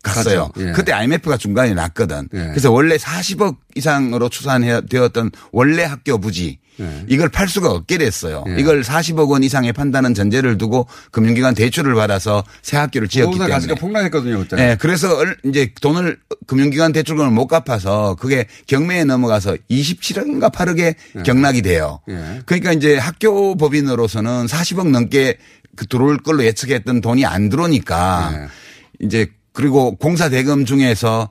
[0.03, 0.49] 갔어요.
[0.59, 0.71] 예.
[0.71, 2.29] 그때 IMF가 중간에 났거든.
[2.33, 2.37] 예.
[2.49, 7.03] 그래서 원래 40억 이상으로 추산되었던 원래 학교 부지 예.
[7.09, 8.45] 이걸 팔 수가 없게 됐어요.
[8.47, 8.55] 예.
[8.57, 13.67] 이걸 40억 원 이상에 판다는 전제를 두고 금융기관 대출을 받아서 새 학교를 지었기 부동산 때문에.
[13.73, 14.55] 가치가 폭락했거든요 그때.
[14.55, 20.95] 네, 그래서 얼- 이제 돈을 금융기관 대출금을 못 갚아서 그게 경매에 넘어가서 27억인가 8억에
[21.25, 21.99] 경락이 돼요.
[22.09, 22.41] 예.
[22.45, 25.37] 그러니까 이제 학교 법인으로서는 40억 넘게
[25.75, 28.47] 그 들어올 걸로 예측했던 돈이 안 들어오니까 네.
[29.05, 29.27] 이제
[29.59, 31.27] 그리고 공사 대금 중에서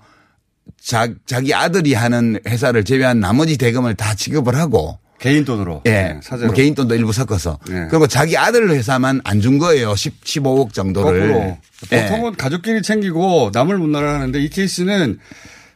[0.82, 5.80] 자, 자기 아들이 하는 회사를 제외한 나머지 대금을 다 지급을 하고 개인 돈으로.
[5.86, 5.90] 예.
[5.90, 6.48] 네, 사재로.
[6.48, 7.58] 뭐 개인 돈도 일부 섞어서.
[7.68, 7.86] 네.
[7.90, 9.96] 그리고 자기 아들 회사만 안 준 거예요.
[9.96, 11.56] 10, 15억 정도를.
[11.90, 12.02] 예.
[12.06, 15.18] 보통은 가족끼리 챙기고 남을 못 나라 하는데 이 케이스는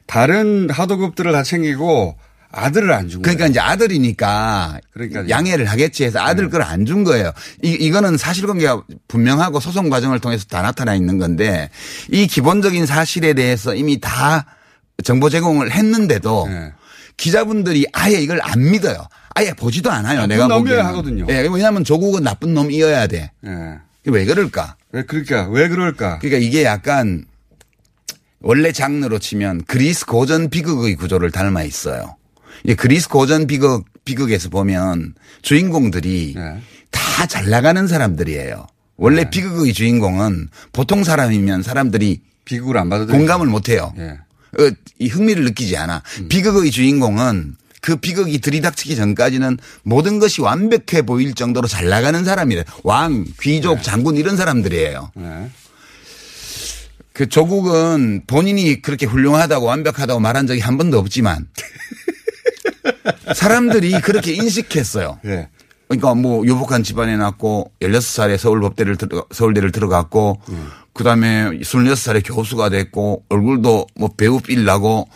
[0.06, 2.16] 다른 하도급들을 다 챙기고
[2.52, 3.36] 아들을 안 준 거예요.
[3.36, 5.28] 그러니까 이제 아들이니까 그러니까요.
[5.28, 7.32] 양해를 하겠지 해서 아들 걸안 준 거예요.
[7.62, 11.70] 이, 이거는 사실관계가 분명하고 소송 과정을 통해서 다 나타나 있는 건데
[12.10, 14.44] 이 기본적인 사실에 대해서 이미 다
[15.02, 16.72] 정보 제공을 했는데도 네.
[17.16, 19.06] 기자분들이 아예 이걸 안 믿어요.
[19.34, 20.26] 아예 보지도 않아요.
[20.26, 20.84] 내가 보기에는.
[20.86, 21.26] 하거든요.
[21.30, 23.30] 예, 왜냐하면 조국은 나쁜 놈이어야 돼.
[23.46, 23.50] 예.
[24.06, 24.76] 왜 그럴까?
[24.92, 26.18] 왜 그러니까 왜 그럴까?
[26.18, 27.24] 그러니까 이게 약간
[28.40, 32.16] 원래 장르로 치면 그리스 고전 비극의 구조를 닮아 있어요.
[32.64, 36.60] 이 그리스 고전 비극 비극에서 보면 주인공들이 네.
[36.90, 38.66] 다잘 나가는 사람들이에요.
[38.96, 43.16] 원래 비극의 주인공은 보통 사람이면 사람들이 비극을 안 받아들이죠.
[43.16, 43.92] 공감을 못 해요.
[43.98, 44.18] 예.
[44.58, 46.02] 어, 이 흥미를 느끼지 않아.
[46.20, 46.28] 음.
[46.28, 52.64] 비극의 주인공은 그 비극이 들이닥치기 전까지는 모든 것이 완벽해 보일 정도로 잘 나가는 사람이래.
[52.84, 55.10] 왕, 귀족, 장군 이런 사람들이에요.
[55.16, 55.50] 네.
[57.12, 61.46] 그 조국은 본인이 그렇게 훌륭하다고 완벽하다고 말한 적이 한 번도 없지만
[63.34, 65.18] 사람들이 그렇게 인식했어요.
[65.26, 65.48] 예.
[65.88, 70.40] 그러니까 뭐 유복한 집안에 낳고 16살에 서울법대를 들어 서울대를 들어갔고
[70.94, 75.08] 그다음에 26살에 교수가 됐고 얼굴도 뭐 배우 빌 나고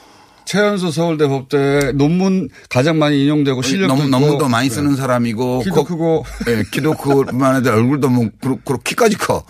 [0.47, 4.11] 최연소 서울대 법대 논문 가장 많이 인용되고 실력도 너무 있고.
[4.19, 4.75] 너무도 많이 네.
[4.75, 6.25] 쓰는 사람이고 키도 거- 크고.
[6.49, 9.45] 예, 키도 크고만 해도 얼굴도 뭐 그렇고 그렇고 키까지 커.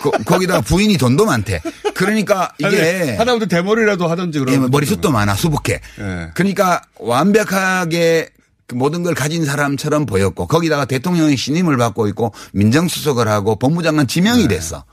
[0.00, 1.60] 거, 거기다가 부인이 돈도 많대.
[1.94, 5.80] 그러니까 이게 하다못해 대머리라도 하든지 예, 그러면 머리숱도 많아 수북해.
[6.00, 6.30] 예.
[6.34, 8.28] 그러니까 완벽하게
[8.68, 14.42] 그 모든 걸 가진 사람처럼 보였고 거기다가 대통령의 신임을 받고 있고 민정수석을 하고 법무장관 지명이
[14.42, 14.48] 네.
[14.56, 14.84] 됐어.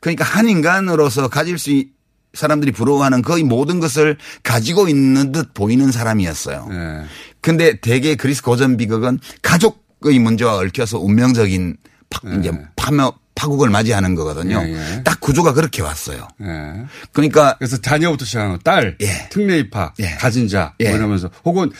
[0.00, 1.88] 그러니까 한 인간으로서 가질 수 있-
[2.34, 6.68] 사람들이 부러워하는 거의 모든 것을 가지고 있는 듯 보이는 사람이었어요.
[6.72, 7.02] 예.
[7.40, 11.76] 근데 대개 그리스 고전 비극은 가족의 문제와 얽혀서 운명적인
[12.10, 14.62] 파, 이제 파며 파국을 맞이하는 거거든요.
[14.62, 14.72] 네.
[14.74, 15.02] 예, 예.
[15.02, 16.28] 딱 구조가 그렇게 왔어요.
[16.42, 16.84] 예.
[17.12, 18.58] 그러니까 그래서 자녀부터 시작하는 거.
[18.62, 19.28] 딸, 예.
[19.30, 20.94] 특례 입학, 가진 자, 뭐 예.
[20.94, 21.70] 이러면서 혹은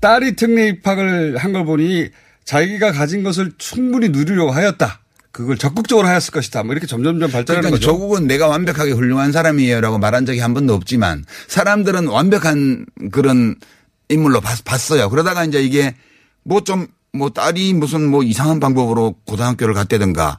[0.00, 2.08] 딸이 특례 입학을 한 걸 보니
[2.44, 5.00] 자기가 가진 것을 충분히 누리려고 하였다.
[5.32, 6.62] 그걸 적극적으로 하였을 것이다.
[6.62, 7.86] 뭐 이렇게 점점점 발전하는 그러니까 거죠.
[7.86, 13.56] 조국은 내가 완벽하게 훌륭한 사람이에요라고 말한 적이 한 번도 없지만 사람들은 완벽한 그런
[14.08, 15.10] 인물로 봤, 봤어요.
[15.10, 15.94] 그러다가 이제 이게
[16.44, 20.38] 뭐좀뭐 딸이 무슨 뭐 이상한 방법으로 고등학교를 갔다든가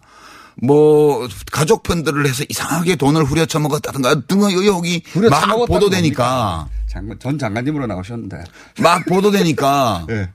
[0.61, 7.37] 뭐 가족 편들을 해서 이상하게 돈을 후려쳐 먹었다든가 등의 의혹이 후려쳐 막 보도되니까 장관, 전
[7.37, 8.43] 장관님으로 나오셨는데.
[8.81, 10.29] 막 보도되니까 예.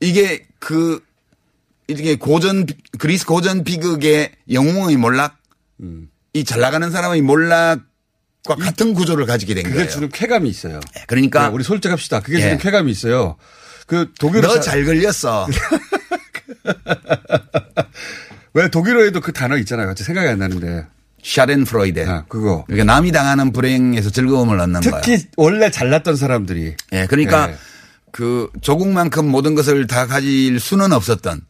[0.00, 1.00] 이게 그
[1.98, 5.36] 이게 고전 비- 그리스 고전 비극의 영웅의 몰락
[5.80, 6.08] 음.
[6.34, 9.88] 이잘 나가는 사람의 몰락과 같은 구조를 가지게 된 그게 거예요.
[9.90, 10.80] 주는 쾌감이 있어요.
[11.06, 12.20] 그러니까 네, 우리 솔직합시다.
[12.20, 12.40] 그게 예.
[12.42, 13.36] 주는 쾌감이 있어요.
[13.86, 15.46] 그 독일어 너잘 걸렸어.
[18.54, 19.86] 왜 독일어에도 그 단어 있잖아요.
[19.88, 20.86] 갑자기 생각이 안 나는데.
[21.22, 22.04] 샤렌프로이데.
[22.28, 22.64] 그거.
[22.66, 25.00] 그러니까 남이 당하는 불행에서 즐거움을 얻는 거예요.
[25.04, 26.74] 특히 원래 잘났던 사람들이.
[26.92, 27.56] 예, 그러니까 예.
[28.10, 31.40] 그 조국만큼 모든 것을 다 가질 수는 없었던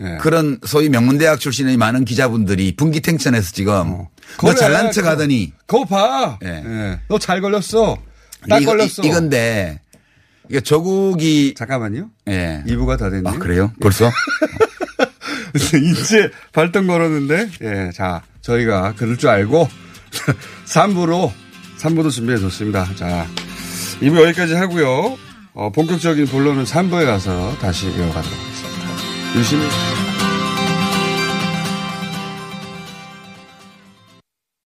[0.00, 0.18] 예.
[0.20, 5.06] 그런 소위 명문대학 출신의 많은 기자분들이 분기탱천에서 지금 너 그래, 잘난 척.
[5.06, 6.38] 하더니 그거 봐.
[6.44, 6.98] 예.
[7.08, 7.96] 너 잘 걸렸어.
[8.48, 9.02] 딱 이거- 걸렸어.
[9.04, 9.80] 이, 건데
[10.50, 12.10] 이게 조국이 잠깐만요.
[12.28, 12.62] 예.
[12.66, 13.34] 2부가 다 됐네요.
[13.34, 13.72] 아, 그래요?
[13.80, 14.10] 벌써?
[15.56, 19.68] 이제 발동 걸었는데, 예, 자, 저희가 그럴 줄 알고,
[20.66, 21.32] 3부로,
[21.78, 22.86] 3부도 준비해 뒀습니다.
[22.94, 23.26] 자,
[24.00, 25.16] 2부 여기까지 하고요.
[25.54, 28.65] 어, 본격적인 본론은 3부에 가서 다시 이어가도록 하겠습니다.
[29.36, 29.54] 你是